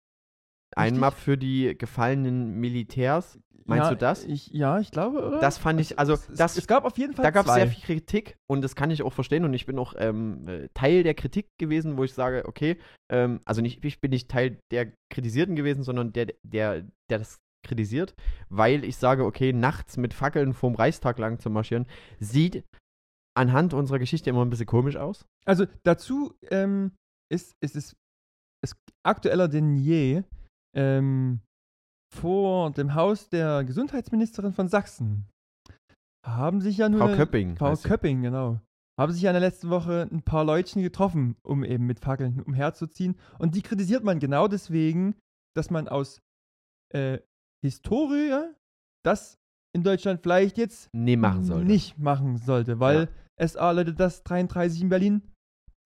[0.77, 3.39] einmal für die gefallenen Militärs.
[3.67, 4.25] Meinst ja, du das?
[4.25, 5.41] Ich, ja, ich glaube, oder?
[5.41, 7.67] Das fand ich, also es, das, es gab auf jeden Fall da gab es sehr
[7.67, 11.03] viel Kritik und das kann ich auch verstehen und ich bin auch ähm, äh, Teil
[11.03, 12.77] der Kritik gewesen, wo ich sage, okay,
[13.11, 17.39] ähm, also nicht, ich bin nicht Teil der Kritisierten gewesen, sondern der, der, der das
[17.65, 18.15] kritisiert,
[18.51, 21.87] weil ich sage, okay, nachts mit Fackeln vorm Reichstag lang zu marschieren,
[22.21, 22.65] sieht
[23.37, 25.27] anhand unserer Geschichte immer ein bisschen komisch aus.
[25.45, 26.93] Also dazu ähm,
[27.31, 27.97] ist, ist es
[28.63, 30.23] ist aktueller denn je
[30.75, 31.41] ähm,
[32.15, 35.29] vor dem Haus der Gesundheitsministerin von Sachsen
[36.25, 37.57] haben sich ja nur Frau Köpping.
[37.57, 37.75] Frau.
[37.77, 38.61] Köpping, genau.
[38.99, 42.41] Haben sich ja in der letzten Woche ein paar Leutchen getroffen, um eben mit Fackeln
[42.41, 43.17] umherzuziehen.
[43.39, 45.17] Und die kritisiert man genau deswegen,
[45.55, 46.23] dass man aus
[46.95, 47.19] äh,
[47.63, 48.33] Historie
[49.05, 49.39] das
[49.75, 51.67] in Deutschland vielleicht jetzt Nee, machen sollte.
[51.67, 53.09] nicht machen sollte, weil
[53.39, 53.47] Ja.
[53.49, 55.23] SA-Leute das 33 in Berlin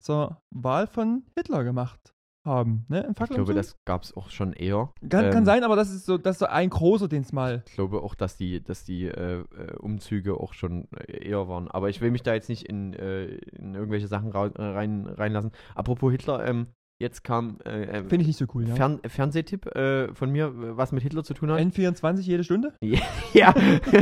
[0.02, 2.12] zur Wahl von Hitler gemacht
[2.46, 2.84] haben.
[2.88, 3.00] Ne?
[3.00, 4.92] In Ich glaube, das gab es auch schon eher.
[5.00, 7.32] kann, kann ähm, sein, aber das ist so, das ist so ein großer, den es
[7.32, 7.62] mal.
[7.66, 11.68] Ich glaube auch, dass die, dass die äh, äh, Umzüge auch schon äh, eher waren.
[11.70, 15.50] Aber ich will mich da jetzt nicht in, äh, in irgendwelche Sachen äh, rein, reinlassen.
[15.74, 16.68] Apropos Hitler, ähm,
[17.00, 18.74] jetzt kam äh, äh, Finde ich nicht so cool, ja.
[18.74, 21.60] Fern Fernsehtipp äh, von mir, was mit Hitler zu tun hat.
[21.60, 22.74] N24 jede Stunde?
[23.32, 23.54] ja,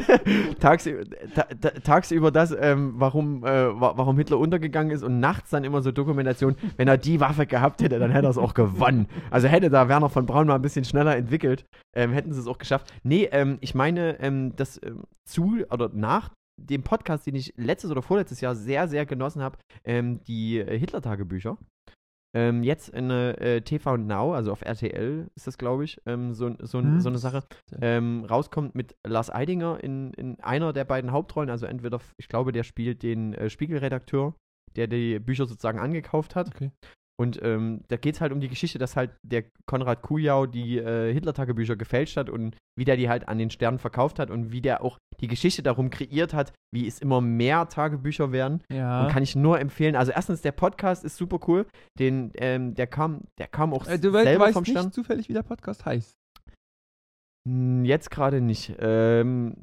[0.61, 5.51] tagsüber, ta ta tagsüber das, ähm, warum, äh, wa warum Hitler untergegangen ist und nachts
[5.51, 8.55] dann immer so Dokumentation, wenn er die Waffe gehabt hätte, dann hätte er es auch
[8.55, 9.09] gewonnen.
[9.31, 12.47] Also hätte da Werner von Braun mal ein bisschen schneller entwickelt, ähm, hätten sie es
[12.47, 12.93] auch geschafft.
[13.03, 17.91] Nee, ähm, ich meine, ähm, das ähm, zu oder nach dem Podcast, den ich letztes
[17.91, 21.59] oder vorletztes Jahr sehr, sehr genossen habe, ähm, die äh, Hitler-Tagebücher.
[22.35, 26.55] Ähm, jetzt in äh, TV Now, also auf RTL ist das, glaube ich, ähm, so,
[26.61, 27.01] so, Hm.
[27.01, 27.45] so eine Sache
[27.81, 31.51] ähm, rauskommt mit Lars Eidinger in, in einer der beiden Hauptrollen.
[31.51, 34.35] Also entweder, ich glaube, der spielt den äh, Spiegelredakteur,
[34.75, 36.49] der die Bücher sozusagen angekauft hat.
[36.49, 36.73] Okay.
[37.19, 40.77] Und ähm, da geht es halt um die Geschichte, dass halt der Konrad Kujau die
[40.77, 44.53] äh, Hitler-Tagebücher gefälscht hat und wie der die halt an den Stern verkauft hat und
[44.53, 48.63] wie der auch die Geschichte darum kreiert hat, wie es immer mehr Tagebücher werden.
[48.71, 49.05] Ja.
[49.05, 49.97] Und kann ich nur empfehlen.
[49.97, 51.67] Also erstens, der Podcast ist super cool.
[51.99, 54.93] Den, ähm, der kam, der kam auch äh, du, selber weißt vom nicht Stern.
[54.93, 56.15] zufällig, wie der Podcast heißt.
[57.49, 58.75] Hm, Jetzt gerade nicht.
[58.79, 59.55] Ähm,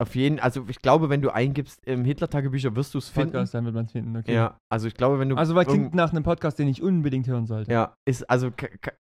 [0.00, 3.30] auf jeden, also ich glaube, wenn du eingibst ähm, Hitler-Tagebücher, wirst du es finden.
[3.32, 4.34] Podcast, dann wird man es finden, okay.
[4.34, 5.36] Ja, also ich glaube, wenn du.
[5.36, 7.70] Also, weil klingt nach einem Podcast, den ich unbedingt hören sollte.
[7.70, 8.50] Ja, ist also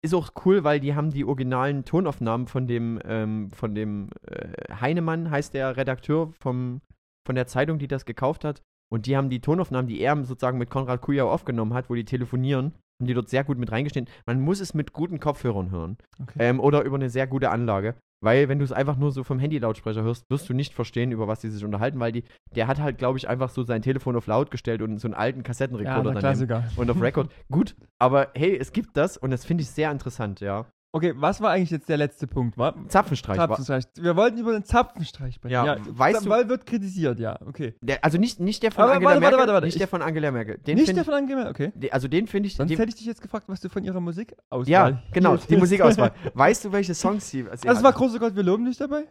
[0.05, 4.75] ist auch cool, weil die haben die originalen Tonaufnahmen von dem ähm, von dem äh,
[4.81, 6.81] Heinemann heißt der Redakteur vom
[7.25, 8.63] von der Zeitung, die das gekauft hat
[8.93, 12.05] und die haben die Tonaufnahmen, die er sozusagen mit Konrad Kujau aufgenommen hat, wo die
[12.05, 14.13] telefonieren, haben die dort sehr gut mit reingeschnitten.
[14.27, 16.39] Man muss es mit guten Kopfhörern hören Okay.
[16.41, 19.39] ähm, oder über eine sehr gute Anlage, weil wenn du es einfach nur so vom
[19.39, 22.81] Handy-Lautsprecher hörst, wirst du nicht verstehen, über was die sich unterhalten, weil die der hat
[22.81, 25.45] halt, glaube ich, einfach so sein Telefon auf laut gestellt und so einen alten ja,
[25.45, 27.31] Kassettenrekorder der daneben und auf Record.
[27.51, 30.67] Gut, aber hey, es gibt das und das finde ich sehr interessant, ja.
[30.95, 32.59] Okay, was war eigentlich jetzt der letzte Punkt?
[32.59, 33.37] War, Zapfenstreich.
[33.37, 33.85] Zapfenstreich.
[33.99, 35.53] Wir wollten über den Zapfenstreich sprechen.
[35.53, 37.75] Ja, weißt du- Weil wird kritisiert, ja, okay.
[37.81, 39.79] Der, also nicht, nicht der von Aber Angela warte, warte, Merkel, warte, warte, nicht ich-
[39.79, 40.59] der von Angela Merkel.
[40.59, 41.73] Den Nicht find der von Angela, okay.
[41.81, 42.57] ich, also den finde ich.
[42.57, 45.57] Sonst den, hätte ich dich jetzt gefragt, was du von ihrer Musikauswahl ja, genau, die
[45.57, 46.13] Musikauswahl.
[46.35, 47.49] weißt du, welche Songs sie.
[47.49, 47.85] Also es hat?
[47.85, 49.09] war Großer Gott, wir loben dich dabei?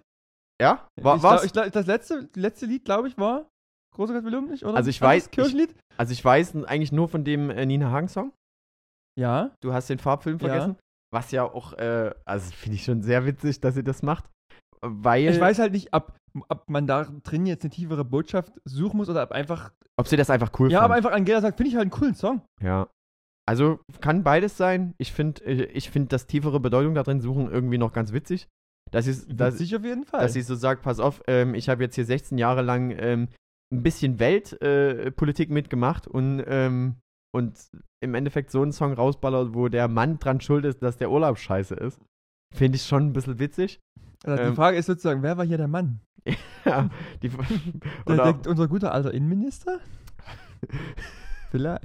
[0.62, 0.88] Ja?
[1.02, 1.52] War, ich war's?
[1.52, 3.50] glaub, ich das letzte, letzte Lied, glaube ich, war
[3.96, 4.76] Großer Gott, wir loben dich, oder?
[4.78, 5.74] Also ich War weiß- Kirchenlied?
[5.98, 8.32] also ich weiß eigentlich nur von dem äh, Nina Hagen-Song.
[9.20, 9.50] Ja.
[9.62, 10.76] Du hast den Farbfilm Ja.
[11.14, 14.30] Was ja auch, äh, also finde ich schon sehr witzig, dass sie das macht.
[14.82, 16.14] weil, Ich weiß halt nicht, ob,
[16.50, 19.72] ob man da drin jetzt eine tiefere Botschaft suchen muss oder ob einfach.
[19.98, 20.86] ob sie das einfach cool Ja, fand.
[20.86, 22.42] aber einfach Angela sagt, finde ich halt einen coolen Song.
[22.62, 22.88] Ja.
[23.48, 24.94] Also kann beides sein.
[24.98, 28.48] Ich finde, ich find das tiefere Bedeutung da drin suchen irgendwie noch ganz witzig.
[28.92, 30.22] Dass sie, dass, Witzig auf jeden Fall.
[30.22, 33.30] dass sie so sagt, pass auf, ähm, ich habe jetzt hier 16 Jahre lang ähm,
[33.74, 36.98] ein bisschen Weltpolitik äh, mitgemacht und, ähm,
[37.34, 37.58] und
[38.04, 41.38] im Endeffekt so einen Song rausballert, wo der Mann dran schuld ist, dass der Urlaub
[41.38, 42.00] scheiße ist.
[42.54, 43.80] Finde ich schon ein bisschen witzig.
[44.26, 46.02] also ähm, die Frage ist sozusagen, wer war hier der Mann?
[46.66, 46.90] ja,
[47.24, 47.30] die,
[48.08, 49.80] Der, der, unser guter alter Innenminister?
[51.52, 51.84] Vielleicht.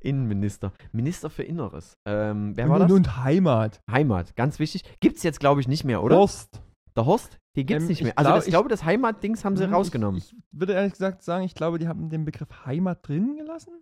[0.00, 0.72] Innenminister.
[0.92, 1.94] Minister für Inneres.
[2.06, 2.92] Ähm, wer war und, das?
[2.92, 3.80] und Heimat.
[3.90, 4.82] Heimat, ganz wichtig.
[5.00, 6.16] Gibt's jetzt, glaube ich, nicht mehr, oder?
[6.16, 6.60] Horst.
[6.96, 7.38] Der Horst?
[7.56, 8.18] Die gibt's Ähm, nicht ich mehr.
[8.18, 10.18] Also glaub- das, ich ich- glaube, das Heimat-Dings haben sie Hm, rausgenommen.
[10.18, 13.72] Ich, ich würde ehrlich gesagt sagen, ich glaube, die haben den Begriff Heimat drin gelassen.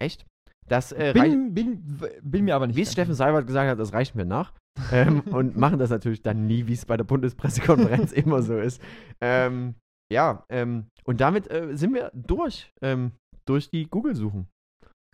[0.00, 0.24] Echt?
[0.68, 3.14] Das äh, reicht, Bin, bin, bin mir aber nicht wie es Steffen.
[3.14, 4.52] Seibert gesagt hat, das reichen wir nach.
[4.92, 8.80] ähm, und machen das natürlich dann nie, wie es bei der Bundespressekonferenz immer so ist.
[9.20, 9.74] Ähm,
[10.12, 12.72] ja, ähm, und damit äh, sind wir durch.
[12.82, 13.12] Ähm,
[13.46, 14.46] durch die Google-Suchen.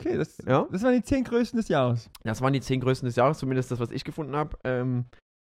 [0.01, 0.67] Okay, das, Ja.
[0.73, 2.11] das waren die zehn größten des Jahres.
[2.25, 4.59] Das waren die zehn größten des Jahres, zumindest das, was ich gefunden habe.
[4.65, 5.05] Ähm,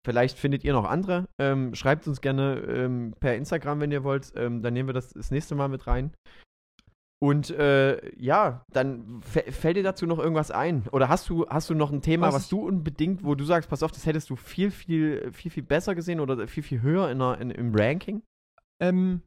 [0.06, 1.26] vielleicht findet ihr noch andere.
[1.42, 4.36] Ähm, schreibt uns gerne per Instagram, wenn ihr wollt.
[4.36, 6.14] Dann nehmen wir das das nächste Mal mit rein.
[7.22, 10.88] Und äh, ja, dann fä- fällt dir dazu noch irgendwas ein?
[10.92, 13.70] Oder hast du, hast du noch ein Thema, Was was, du unbedingt, wo du sagst,
[13.70, 17.10] pass auf, das hättest du viel, viel, viel, viel besser gesehen oder viel, viel höher
[17.10, 18.22] in der, in, im Ranking?
[18.82, 19.22] Ähm,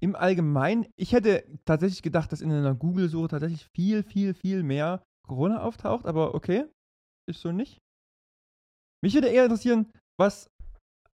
[0.00, 5.02] Im Allgemeinen, ich hätte tatsächlich gedacht, dass in einer Google-Suche tatsächlich viel, viel, viel mehr
[5.26, 6.66] Corona auftaucht, aber okay,
[7.28, 7.78] ist so nicht.
[9.04, 10.48] Mich würde eher interessieren, was,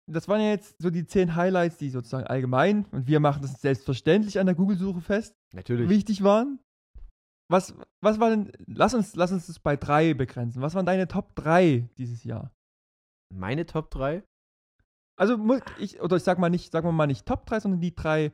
[0.09, 3.61] das waren ja jetzt so die zehn Highlights, die sozusagen allgemein, und wir machen das
[3.61, 5.89] selbstverständlich an der Google-Suche fest, Natürlich.
[5.89, 6.59] wichtig waren.
[7.49, 10.61] Was, was war denn, lass uns, lass uns das bei drei begrenzen.
[10.61, 12.51] Was waren deine Top 3 dieses Jahr?
[13.33, 14.23] Meine Top 3?
[15.17, 17.81] Also muss ich, oder ich sag mal nicht, sagen wir mal nicht Top 3, sondern
[17.81, 18.33] die drei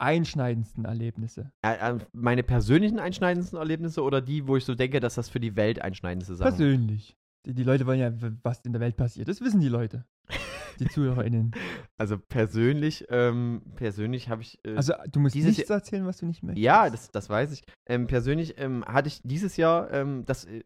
[0.00, 1.52] einschneidendsten Erlebnisse.
[1.62, 5.40] Äh, äh, meine persönlichen einschneidendsten Erlebnisse oder die, wo ich so denke, dass das für
[5.40, 7.16] die Welt einschneidendste Sachen Persönlich.
[7.46, 9.28] Die, die Leute wollen ja, was in der Welt passiert.
[9.28, 10.04] Das wissen die Leute.
[10.80, 11.52] Die ZuhörerInnen.
[12.00, 14.58] Also persönlich, ähm, persönlich habe ich.
[14.66, 16.62] Äh, Also du musst nichts erzählen, was du nicht möchtest.
[16.64, 17.62] ja, das, das weiß ich.
[17.88, 20.64] Ähm, persönlich ähm, hatte ich dieses Jahr, ähm, das, äh,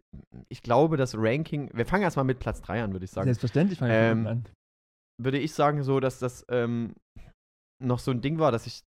[0.49, 1.71] ich glaube, das Ranking.
[1.75, 3.27] Wir fangen erstmal mit Platz 3 an, würde ich sagen.
[3.27, 4.45] Selbstverständlich fange ich Ähm, ähm, an.
[5.21, 6.95] Würde ich sagen, so, dass das ähm,
[7.83, 8.83] noch so ein Ding war, dass ich.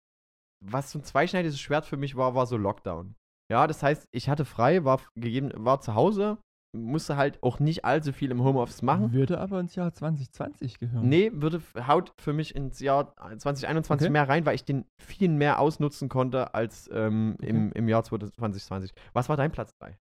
[0.64, 3.14] Was so ein zweischneidiges Schwert für mich war, war so Lockdown.
[3.52, 6.38] Ja, das heißt, ich hatte frei, war gegeben, war zu Hause,
[6.76, 9.12] musste halt auch nicht allzu viel im Homeoffice machen.
[9.12, 11.08] Würde aber ins Jahr 2020 gehören.
[11.08, 14.12] Nee, würde haut für mich ins Jahr 2021 Okay.
[14.12, 17.78] mehr rein, weil ich den viel mehr ausnutzen konnte als ähm, im, Okay.
[17.78, 18.92] im Jahr 2020.
[19.12, 19.96] Was war dein Platz 3?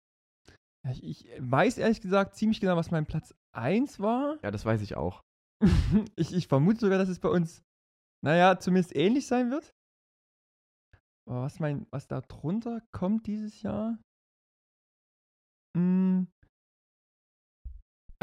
[0.86, 4.38] Ja, Ich, ich weiß ehrlich gesagt ziemlich genau, was mein Platz 1 war.
[4.43, 5.21] Ja, das weiß ich auch.
[6.15, 7.63] ich, ich vermute sogar, dass es bei uns,
[8.23, 9.73] naja, zumindest ähnlich sein wird.
[11.28, 13.97] Aber was, mein, was da drunter kommt dieses Jahr?
[15.76, 16.23] Mm.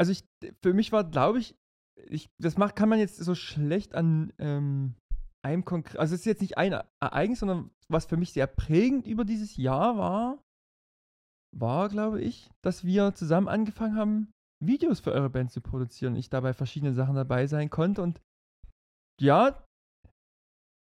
[0.03, 0.25] Also ich,
[0.61, 1.55] für mich war, glaube ich,
[1.95, 4.95] ich, das macht, kann man jetzt so schlecht an ähm,
[5.45, 9.07] einem konkreten, also es ist jetzt nicht ein Ereignis, sondern was für mich sehr prägend
[9.07, 10.43] über dieses Jahr war,
[11.57, 16.17] war, glaube ich, dass wir zusammen angefangen haben, Videos für eure Band zu produzieren.
[16.17, 18.19] Ich dabei verschiedene Sachen dabei sein konnte und
[19.21, 19.65] ja,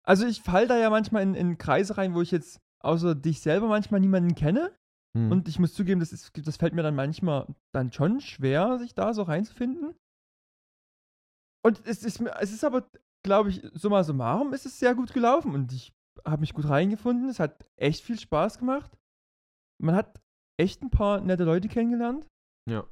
[0.04, 3.42] also ich fall da ja manchmal in, in Kreise rein, wo ich jetzt außer dich
[3.42, 4.76] selber manchmal niemanden kenne.
[5.16, 5.32] Hm.
[5.32, 8.94] Und ich muss zugeben, das, ist, das fällt mir dann manchmal dann schon schwer, sich
[8.94, 9.96] da so reinzufinden.
[11.66, 12.90] Und es ist, mir- es ist aber,
[13.24, 15.94] glaube ich, summa summarum ist es sehr gut gelaufen und ich
[16.26, 17.28] habe mich gut reingefunden.
[17.30, 18.92] Es hat echt viel Spaß gemacht.
[19.82, 20.22] Man hat
[20.60, 22.28] echt ein paar nette Leute kennengelernt.
[22.70, 22.86] ja.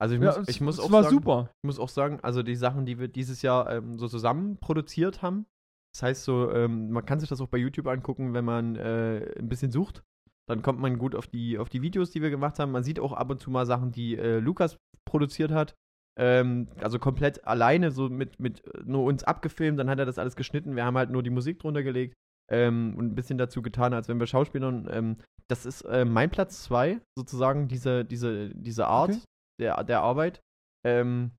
[0.00, 1.50] Also ich Ja, muss, es, ich muss es auch war sagen, super.
[1.60, 5.22] ich muss auch sagen, also die Sachen, die wir dieses Jahr ähm, so zusammen produziert
[5.22, 5.44] haben,
[5.92, 9.34] das heißt so, ähm, man kann sich das auch bei YouTube angucken, wenn man äh,
[9.36, 10.04] ein bisschen sucht.
[10.48, 12.72] Dann kommt man gut auf die, auf die Videos, die wir gemacht haben.
[12.72, 15.74] Man sieht auch ab und zu mal Sachen, die äh, Lukas produziert hat.
[16.18, 20.18] Ähm, also komplett alleine, so mit, mit äh, nur uns abgefilmt, dann hat er das
[20.18, 20.74] alles geschnitten.
[20.74, 22.14] Wir haben halt nur die Musik drunter gelegt
[22.50, 24.88] ähm, und ein bisschen dazu getan, als wenn wir Schauspielern.
[24.90, 25.16] Ähm,
[25.48, 29.20] das ist äh, mein Platz 2, sozusagen, diese, diese, diese Art Okay.
[29.60, 30.40] der, der Arbeit.
[30.84, 31.32] Ähm,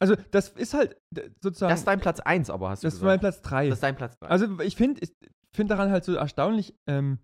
[0.00, 0.96] Also, das ist halt
[1.40, 1.70] sozusagen.
[1.70, 3.12] das ist dein Platz 1, aber hast du das ist gesagt.
[3.12, 3.68] mein Platz 3.
[3.68, 4.26] Das ist dein Platz 3.
[4.26, 5.12] Also ich finde ich
[5.54, 7.18] find daran halt so erstaunlich, ähm,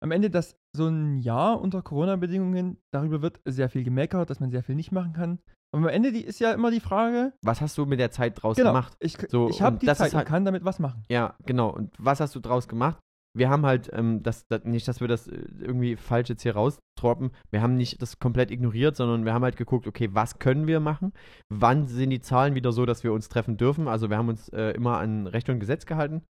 [0.00, 4.50] am Ende, dass so ein Jahr unter Corona-Bedingungen, darüber wird sehr viel gemeckert, dass man
[4.50, 5.38] sehr viel nicht machen kann.
[5.74, 8.42] Aber am Ende die, ist ja immer die Frage, was hast du mit der Zeit
[8.42, 8.96] draus genau, gemacht?
[9.00, 11.04] ich, So, ich habe die Zeit halt- und kann damit was machen.
[11.10, 11.68] Ja, genau.
[11.70, 12.98] Und was hast du draus gemacht?
[13.34, 16.54] wir haben halt, ähm, das, das, nicht, dass wir das äh, irgendwie falsch jetzt hier
[16.54, 20.66] raustroppen, wir haben nicht das komplett ignoriert, sondern wir haben halt geguckt, okay, was können
[20.66, 21.12] wir machen?
[21.48, 23.88] Wann sind die Zahlen wieder so, dass wir uns treffen dürfen?
[23.88, 26.22] Also wir haben uns äh, immer an Recht und Gesetz gehalten.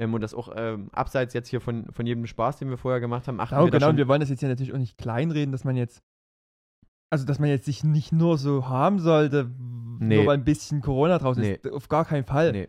[0.00, 3.00] Ähm, und das auch ähm, abseits jetzt hier von, von jedem Spaß, den wir vorher
[3.00, 4.96] gemacht haben, achten Genau, wir genau, und wir wollen das jetzt ja natürlich auch nicht
[4.98, 6.00] kleinreden, dass man jetzt,
[7.12, 9.50] also dass man jetzt sich nicht nur so haben sollte,
[10.02, 10.16] Nee.
[10.16, 11.58] nur weil ein bisschen Corona draußen Nee.
[11.62, 11.70] ist.
[11.70, 12.52] Auf gar keinen Fall.
[12.52, 12.68] Nee.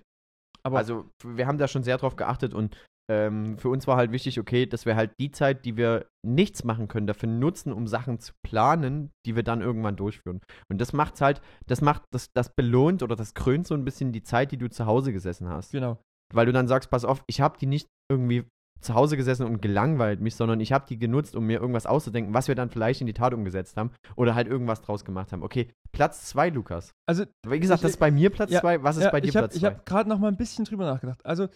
[0.64, 2.76] Aber also wir haben da schon sehr drauf geachtet und
[3.10, 6.64] ähm, für uns war halt wichtig, okay, dass wir halt die Zeit, die wir nichts
[6.64, 10.40] machen können, dafür nutzen, um Sachen zu planen, die wir dann irgendwann durchführen.
[10.70, 14.12] Und das macht's halt, das macht, das, das belohnt oder das krönt so ein bisschen
[14.12, 15.72] die Zeit, die du zu Hause gesessen hast.
[15.72, 15.98] genau.
[16.34, 18.46] Weil du dann sagst, pass auf, ich habe die nicht irgendwie
[18.80, 22.34] zu Hause gesessen und gelangweilt mich, sondern ich habe die genutzt, um mir irgendwas auszudenken,
[22.34, 25.44] was wir dann vielleicht in die Tat umgesetzt haben oder halt irgendwas draus gemacht haben.
[25.44, 26.92] Okay, Platz zwei, Lukas.
[27.08, 28.82] Also Wie gesagt, Ich- das ist bei mir Platz ja, zwei.
[28.82, 29.68] Was ist ja, bei dir ich hab, Platz Ich zwei?
[29.72, 31.24] habe gerade noch mal ein bisschen drüber nachgedacht.
[31.26, 31.48] Also,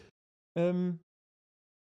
[0.56, 1.00] ähm,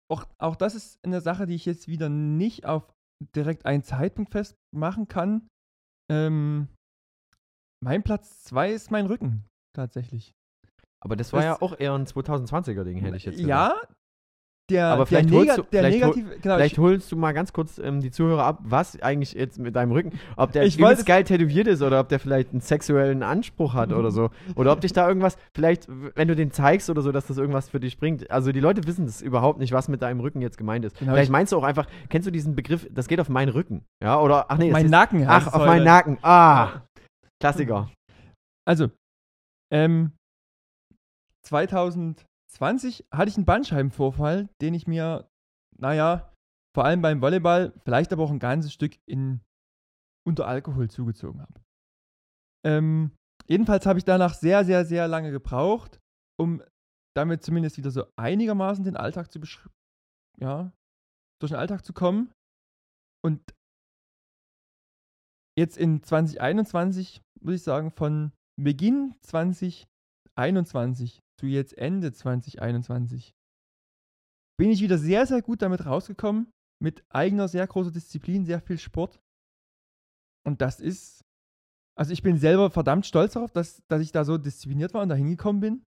[0.09, 2.93] auch, auch das ist eine Sache, die ich jetzt wieder nicht auf
[3.35, 5.47] direkt einen Zeitpunkt festmachen kann.
[6.09, 6.67] Ähm,
[7.83, 10.31] mein Platz 2 ist mein Rücken, tatsächlich.
[11.03, 13.49] Aber das war das- ja auch eher ein 2020er-Ding, hätte ich jetzt gesagt.
[13.49, 13.75] Ja,
[14.71, 17.11] der, Aber der, vielleicht holst Nega du- der vielleicht hol- negative, genau, Vielleicht ich, holst
[17.11, 20.53] du mal ganz kurz ähm, die Zuhörer ab, was eigentlich jetzt mit deinem Rücken, ob
[20.53, 24.09] der Ich übelst geil tätowiert ist oder ob der vielleicht einen sexuellen Anspruch hat oder
[24.09, 24.29] so.
[24.55, 27.67] Oder ob dich da irgendwas, vielleicht, wenn du den zeigst oder so, dass das irgendwas
[27.67, 28.31] für dich bringt.
[28.31, 30.97] Also die Leute wissen das überhaupt nicht, was mit deinem Rücken jetzt gemeint ist.
[30.97, 33.49] Genau, vielleicht ich- meinst du auch einfach, kennst du diesen Begriff, das geht auf meinen
[33.49, 33.83] Rücken?
[34.01, 36.17] Ja, oder, ach nee, das mein ist, Nacken ach, auf meinen Nacken.
[36.21, 36.83] Ah,
[37.41, 37.89] Klassiker.
[38.65, 38.89] Also,
[39.73, 40.13] ähm,
[41.45, 45.29] 2020 hatte ich einen Bandscheibenvorfall, den ich mir,
[45.77, 46.33] naja,
[46.75, 49.41] vor allem beim Volleyball, vielleicht aber auch ein ganzes Stück in
[50.25, 51.61] unter Alkohol zugezogen habe.
[52.65, 53.11] Ähm,
[53.47, 55.99] jedenfalls habe ich danach sehr, sehr, sehr lange gebraucht,
[56.39, 56.63] um
[57.15, 59.67] damit zumindest wieder so einigermaßen den Alltag zu besch
[60.39, 60.73] ja,
[61.39, 62.33] durch den Alltag zu kommen.
[63.23, 63.53] Und
[65.57, 73.35] jetzt in 2021, muss ich sagen, von Beginn 2021 zu jetzt Ende 2021
[74.57, 76.49] bin ich wieder sehr, sehr gut damit rausgekommen.
[76.81, 79.19] Mit eigener, sehr großer Disziplin, sehr viel Sport.
[80.47, 81.21] Und das ist,
[81.97, 85.09] also ich bin selber verdammt stolz darauf, dass, dass ich da so diszipliniert war und
[85.09, 85.83] da hingekommen bin.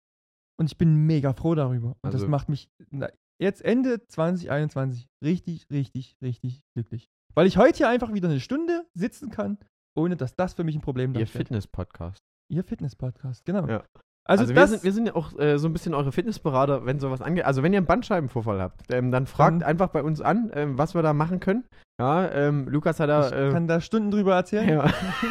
[0.59, 1.89] Und ich bin mega froh darüber.
[1.89, 3.09] Und das Also- macht mich na,
[3.41, 7.07] jetzt Ende 2021 richtig, richtig, richtig glücklich.
[7.33, 9.57] Weil ich heute hier einfach wieder eine Stunde sitzen kann,
[9.97, 11.47] ohne dass das für mich ein Problem Ihr darstellt.
[11.47, 12.19] Fitness-Podcast.
[12.51, 13.67] Ihr Fitness-Podcast, genau.
[13.67, 13.85] Ja.
[14.27, 16.99] Also, Also, wir, sind, wir sind ja auch äh, so ein bisschen eure Fitnessberater, wenn
[16.99, 17.45] sowas angeht.
[17.45, 20.77] Also wenn ihr einen Bandscheibenvorfall habt, ähm, dann fragt Dann- einfach bei uns an, ähm,
[20.79, 21.63] was wir da machen können.
[21.99, 23.27] Ja, ähm, Lukas hat da.
[23.27, 24.67] ich Äh, kann da Stunden drüber erzählen.
[24.67, 24.89] ja.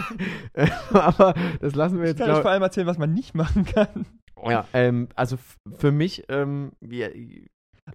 [0.54, 2.20] Äh, Aber das lassen wir Ich jetzt.
[2.20, 4.06] kann euch vor allem erzählen, was man nicht machen kann.
[4.48, 5.36] ja, ähm, also
[5.76, 7.10] für mich, ähm, wir,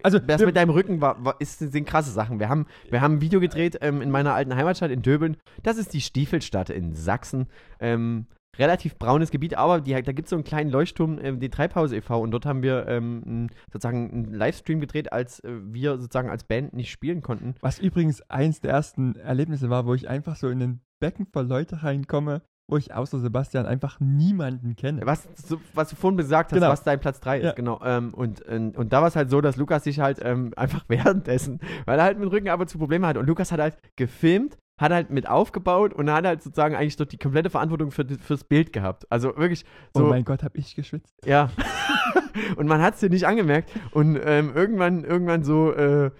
[0.02, 2.38] Also, das mit deinem Rücken war, war, ist, sind krasse Sachen.
[2.38, 5.36] Wir haben, wir haben ein Video gedreht ähm, in meiner alten Heimatstadt in Döbeln.
[5.62, 7.46] Das ist die Stiefelstadt in Sachsen.
[7.80, 8.26] Ähm,
[8.60, 11.92] relativ braunes Gebiet, aber die, da gibt es so einen kleinen Leuchtturm, ähm, die Treibhaus
[11.92, 12.20] e.V.
[12.20, 16.72] Und dort haben wir ähm, sozusagen einen Livestream gedreht, als äh, wir sozusagen als Band
[16.74, 17.54] nicht spielen konnten.
[17.60, 21.46] was übrigens eins der ersten Erlebnisse war, wo ich einfach so in den Becken voll
[21.46, 25.00] Leute reinkomme, wo ich außer Sebastian einfach niemanden kenne.
[25.04, 26.70] Was, so, was du vorhin gesagt hast, Genau.
[26.70, 27.52] was dein Platz 3 ist, Ja.
[27.52, 27.80] genau.
[27.84, 30.84] Ähm, und, und, und da war es halt so, dass Lukas sich halt ähm, einfach
[30.88, 33.16] währenddessen, weil er halt mit dem Rücken ab und zu Probleme hat.
[33.16, 37.04] Und Lukas hat halt gefilmt, hat halt mit aufgebaut und hat halt sozusagen eigentlich doch
[37.04, 39.04] die komplette Verantwortung für, fürs Bild gehabt.
[39.10, 39.64] Also wirklich
[39.94, 41.14] so, oh mein Gott, hab ich geschwitzt.
[41.24, 41.50] ja.
[42.56, 43.70] und man hat es dir nicht angemerkt.
[43.92, 46.10] Und ähm, irgendwann, irgendwann so, äh,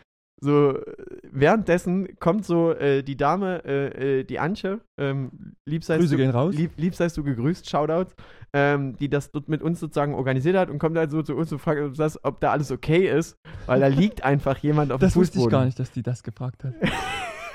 [0.42, 0.82] so äh,
[1.30, 6.22] währenddessen kommt so äh, die Dame, äh, äh, die Antje, ähm, lieb seist Grüße du,
[6.22, 6.54] gehen raus.
[6.54, 8.14] Lieb, lieb seist du gegrüßt, Shoutouts,
[8.52, 11.50] ähm, die das dort mit uns sozusagen organisiert hat und kommt halt so zu uns
[11.52, 13.36] und fragt, ob, das, ob da alles okay ist,
[13.66, 15.58] weil da liegt einfach jemand auf Das dem wusste ich Fußboden.
[15.58, 16.74] gar nicht, dass die das gefragt hat.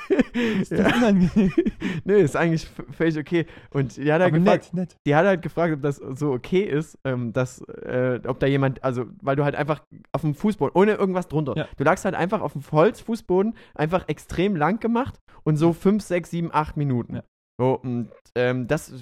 [0.62, 0.98] Ist das ja.
[0.98, 1.52] unangenehm?
[2.04, 3.46] Nee, ist eigentlich völlig okay.
[3.72, 4.98] Und die hat halt gefragt, nett, nett.
[5.08, 8.84] die hat halt gefragt, ob das so okay ist, ähm, dass, äh, ob da jemand,
[8.84, 9.82] also, weil du halt einfach
[10.12, 11.68] auf dem Fußboden, ohne irgendwas drunter, Ja.
[11.78, 16.30] du lagst halt einfach auf dem Holzfußboden, einfach extrem lang gemacht und so 5, 6,
[16.30, 17.16] 7, 8 Minuten.
[17.16, 17.24] Ja.
[17.58, 18.94] So, und ähm, das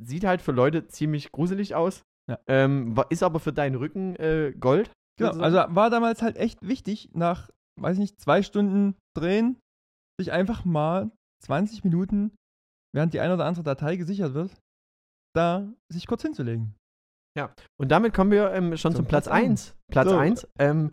[0.00, 2.02] sieht halt für Leute ziemlich gruselig aus.
[2.30, 2.38] Ja.
[2.46, 4.90] Ähm, ist aber für deinen Rücken äh, Gold.
[5.18, 7.50] Genau, also war damals halt echt wichtig, nach,
[7.80, 9.58] weiß ich nicht, zwei Stunden drehen,
[10.18, 11.10] sich einfach mal
[11.44, 12.36] 20 Minuten,
[12.94, 14.52] während die eine oder andere Datei gesichert wird,
[15.34, 16.74] da sich kurz hinzulegen.
[17.78, 19.76] Und damit kommen wir ähm, schon Zum zum Platz Platz 1.
[19.90, 20.16] Platz So.
[20.16, 20.48] 1.
[20.58, 20.92] Ähm,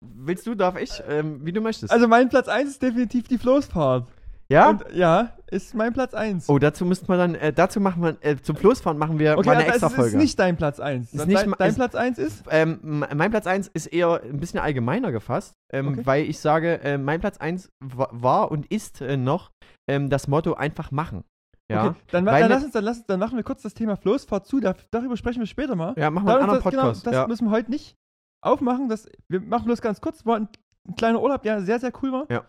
[0.00, 1.02] willst du, darf ich?
[1.06, 1.92] Ähm, wie du möchtest.
[1.92, 4.08] Also mein Platz 1 ist definitiv die Floßfahrt.
[4.50, 4.70] Ja?
[4.70, 6.48] Und ja, ist mein Platz 1.
[6.50, 9.46] oh, dazu müssten wir dann, äh, dazu machen wir, äh, zum Floßfahren machen wir okay,
[9.46, 10.10] mal eine aber extra Folge.
[10.10, 11.12] ist nicht dein Platz 1.
[11.12, 12.44] Ist Dein, nicht dein, dein ist- Platz 1 ist?
[12.50, 12.78] Ähm,
[13.14, 16.00] mein Platz 1 ist eher ein bisschen allgemeiner gefasst, ähm, Okay.
[16.06, 19.50] weil ich sage, äh, mein Platz 1 wa- war und ist äh, noch
[19.88, 21.24] ähm, das Motto einfach machen.
[21.70, 23.96] Ja, Okay, dann, dann, ne- lass uns, dann, lass, dann machen wir kurz das Thema
[23.96, 24.60] Floßfahrt zu.
[24.60, 25.94] Da, darüber sprechen wir später mal.
[25.96, 27.04] ja machen wir einen anderen das, Podcast.
[27.04, 27.26] Genau, das ja.
[27.28, 27.94] müssen wir heute nicht
[28.42, 28.90] aufmachen.
[28.90, 30.26] Das, wir machen bloß ganz kurz.
[30.26, 30.48] War ein,
[30.86, 32.26] ein kleiner Urlaub, der sehr, sehr cool war.
[32.30, 32.44] Ja.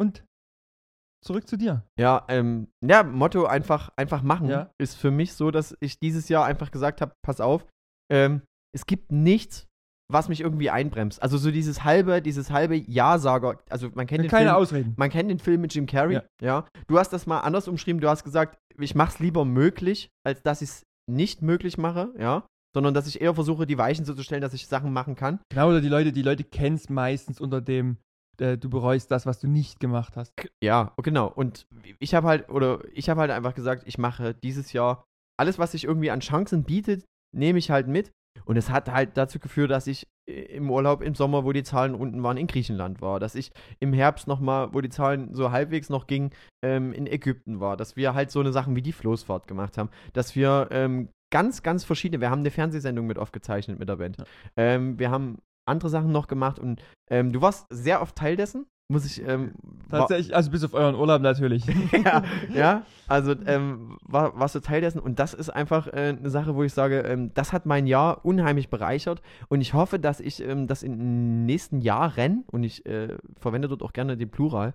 [0.00, 0.22] Und
[1.24, 1.84] zurück zu dir.
[1.98, 4.70] Ja, ähm, ja, Motto einfach, einfach machen Ja.
[4.78, 7.66] ist für mich so, dass ich dieses Jahr einfach gesagt habe, pass auf,
[8.10, 8.42] ähm,
[8.74, 9.66] es gibt nichts,
[10.10, 11.20] was mich irgendwie einbremst.
[11.22, 14.94] Also so dieses halbe, dieses halbe Ja-Sager, also man kennt den Keine Film, Ausreden.
[14.96, 16.22] man kennt den Film mit Jim Carrey, ja.
[16.40, 16.64] Ja.
[16.86, 20.62] Du hast das mal anders umschrieben, du hast gesagt, ich mach's lieber möglich, als dass
[20.62, 24.22] ich es nicht möglich mache, ja, sondern dass ich eher versuche, die Weichen so zu
[24.22, 25.40] stellen, dass ich Sachen machen kann.
[25.50, 27.96] Genau, oder die Leute, die Leute kennst meistens unter dem,
[28.40, 30.32] äh, du bereust das, was du nicht gemacht hast.
[30.62, 31.28] Ja, genau.
[31.28, 31.66] Und
[31.98, 35.04] ich habe halt, oder ich habe halt einfach gesagt, ich mache dieses Jahr
[35.38, 37.04] alles, was sich irgendwie an Chancen bietet,
[37.36, 38.10] nehme ich halt mit.
[38.44, 41.62] Und es hat halt dazu geführt, dass ich äh, im Urlaub im Sommer, wo die
[41.62, 43.20] Zahlen unten waren, in Griechenland war.
[43.20, 46.30] Dass ich im Herbst nochmal, wo die Zahlen so halbwegs noch gingen,
[46.64, 47.76] ähm, in Ägypten war.
[47.76, 49.90] Dass wir halt so eine Sachen wie die Floßfahrt gemacht haben.
[50.12, 54.18] Dass wir ähm, ganz, ganz verschiedene, wir haben eine Fernsehsendung mit aufgezeichnet mit der Band.
[54.18, 54.24] Ja.
[54.56, 58.66] Ähm, wir haben andere Sachen noch gemacht und ähm, du warst sehr oft Teil dessen.
[58.90, 59.52] Muss ich, ähm,
[59.90, 61.66] Tatsächlich, also bis auf euren Urlaub natürlich.
[61.92, 62.22] ja,
[62.54, 66.54] ja, also ähm, war, warst du Teil dessen und das ist einfach äh, eine Sache,
[66.54, 70.42] wo ich sage, ähm, das hat mein Jahr unheimlich bereichert und ich hoffe, dass ich
[70.42, 74.72] ähm, das in den nächsten Jahren und ich äh, verwende dort auch gerne den Plural,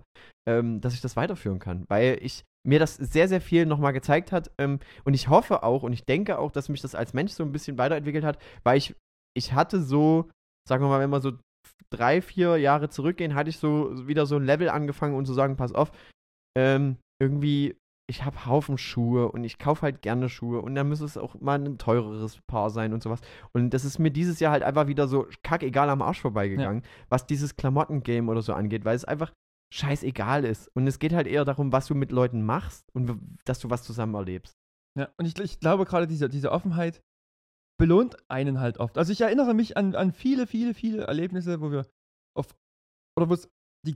[0.48, 4.30] ähm, dass ich das weiterführen kann, weil ich mir das sehr, sehr viel nochmal gezeigt
[4.30, 7.32] hat ähm, und ich hoffe auch und ich denke auch, dass mich das als Mensch
[7.32, 8.94] so ein bisschen weiterentwickelt hat, weil ich,
[9.36, 10.30] ich hatte so,
[10.68, 11.32] sagen wir mal, wenn wir so
[11.90, 15.56] drei, vier Jahre zurückgehen, hatte ich so wieder so ein Level angefangen und zu sagen,
[15.56, 15.92] pass auf,
[16.56, 17.76] ähm, irgendwie,
[18.10, 21.40] ich habe Haufen Schuhe und ich kaufe halt gerne Schuhe und dann müsste es auch
[21.40, 23.20] mal ein teureres Paar sein und sowas.
[23.52, 27.26] Und das ist mir dieses Jahr halt einfach wieder so kackegal am Arsch vorbeigegangen, was
[27.26, 29.32] dieses Klamotten-Game oder so angeht, weil es einfach
[29.72, 30.68] scheißegal ist.
[30.76, 33.82] Und es geht halt eher darum, was du mit Leuten machst und dass du was
[33.82, 34.54] zusammen erlebst.
[34.98, 37.00] Ja, und ich, ich glaube gerade diese, diese Offenheit
[37.78, 38.98] belohnt einen halt oft.
[38.98, 41.86] Also ich erinnere mich an, an viele, viele, viele Erlebnisse, wo wir
[42.36, 42.54] auf,
[43.18, 43.36] oder wo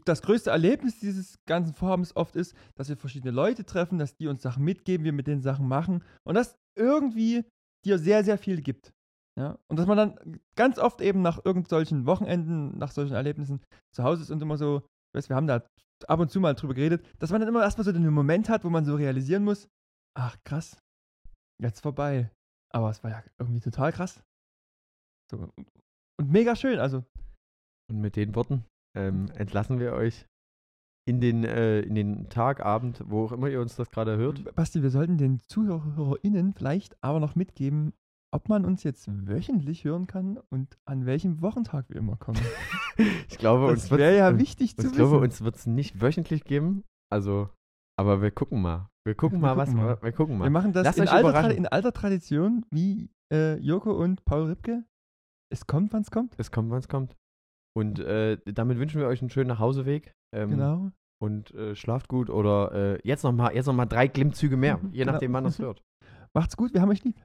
[0.05, 4.27] das größte Erlebnis dieses ganzen Vorhabens oft ist, dass wir verschiedene Leute treffen, dass die
[4.27, 7.45] uns Sachen mitgeben, wir mit den Sachen machen und das irgendwie
[7.87, 8.93] dir sehr, sehr viel gibt.
[9.39, 9.59] Ja?
[9.71, 13.63] Und dass man dann ganz oft eben nach irgendwelchen Wochenenden, nach solchen Erlebnissen
[13.95, 14.79] zu Hause ist und immer so,
[15.13, 15.67] ich weiß, wir haben da
[16.07, 18.65] ab und zu mal drüber geredet, dass man dann immer erstmal so den Moment hat,
[18.65, 19.69] wo man so realisieren muss,
[20.17, 20.77] ach krass,
[21.61, 22.31] jetzt vorbei.
[22.73, 24.23] Aber es war ja irgendwie total krass.
[25.31, 25.49] So,
[26.21, 27.05] und mega schön, also
[27.91, 28.65] Und mit den Worten
[28.97, 30.27] ähm, entlassen wir euch
[31.07, 34.55] in den, äh, in den Tag, Abend, wo auch immer ihr uns das gerade hört.
[34.55, 37.95] Basti, wir sollten den ZuhörerInnen vielleicht aber noch mitgeben,
[38.35, 42.41] ob man uns jetzt wöchentlich hören kann und an welchem Wochentag wir immer kommen.
[43.31, 45.23] Ich glaube, Das uns wird wäre ja wichtig zu Ich glaube, wissen.
[45.23, 46.83] uns wird es nicht wöchentlich geben.
[47.13, 47.49] Also,
[47.99, 48.89] aber wir gucken mal.
[49.07, 50.03] Wir gucken Wir mal, was gucken mal.
[50.03, 50.45] wir, gucken mal.
[50.45, 54.85] wir machen das Lasst in alter, in alter Tradition wie äh, Joko und Paul Ripke.
[55.53, 56.35] Es kommt, wann es kommt.
[56.39, 57.17] Es kommt, wann es kommt.
[57.77, 60.13] Und äh, damit wünschen wir euch einen schönen Nachhauseweg.
[60.35, 60.91] Ähm, Genau.
[61.21, 65.13] Und äh, schlaft gut oder äh, jetzt nochmal noch mal drei Klimmzüge mehr, je Genau.
[65.13, 65.83] nachdem, wann es hört.
[66.35, 67.17] Macht's gut, wir haben euch lieb.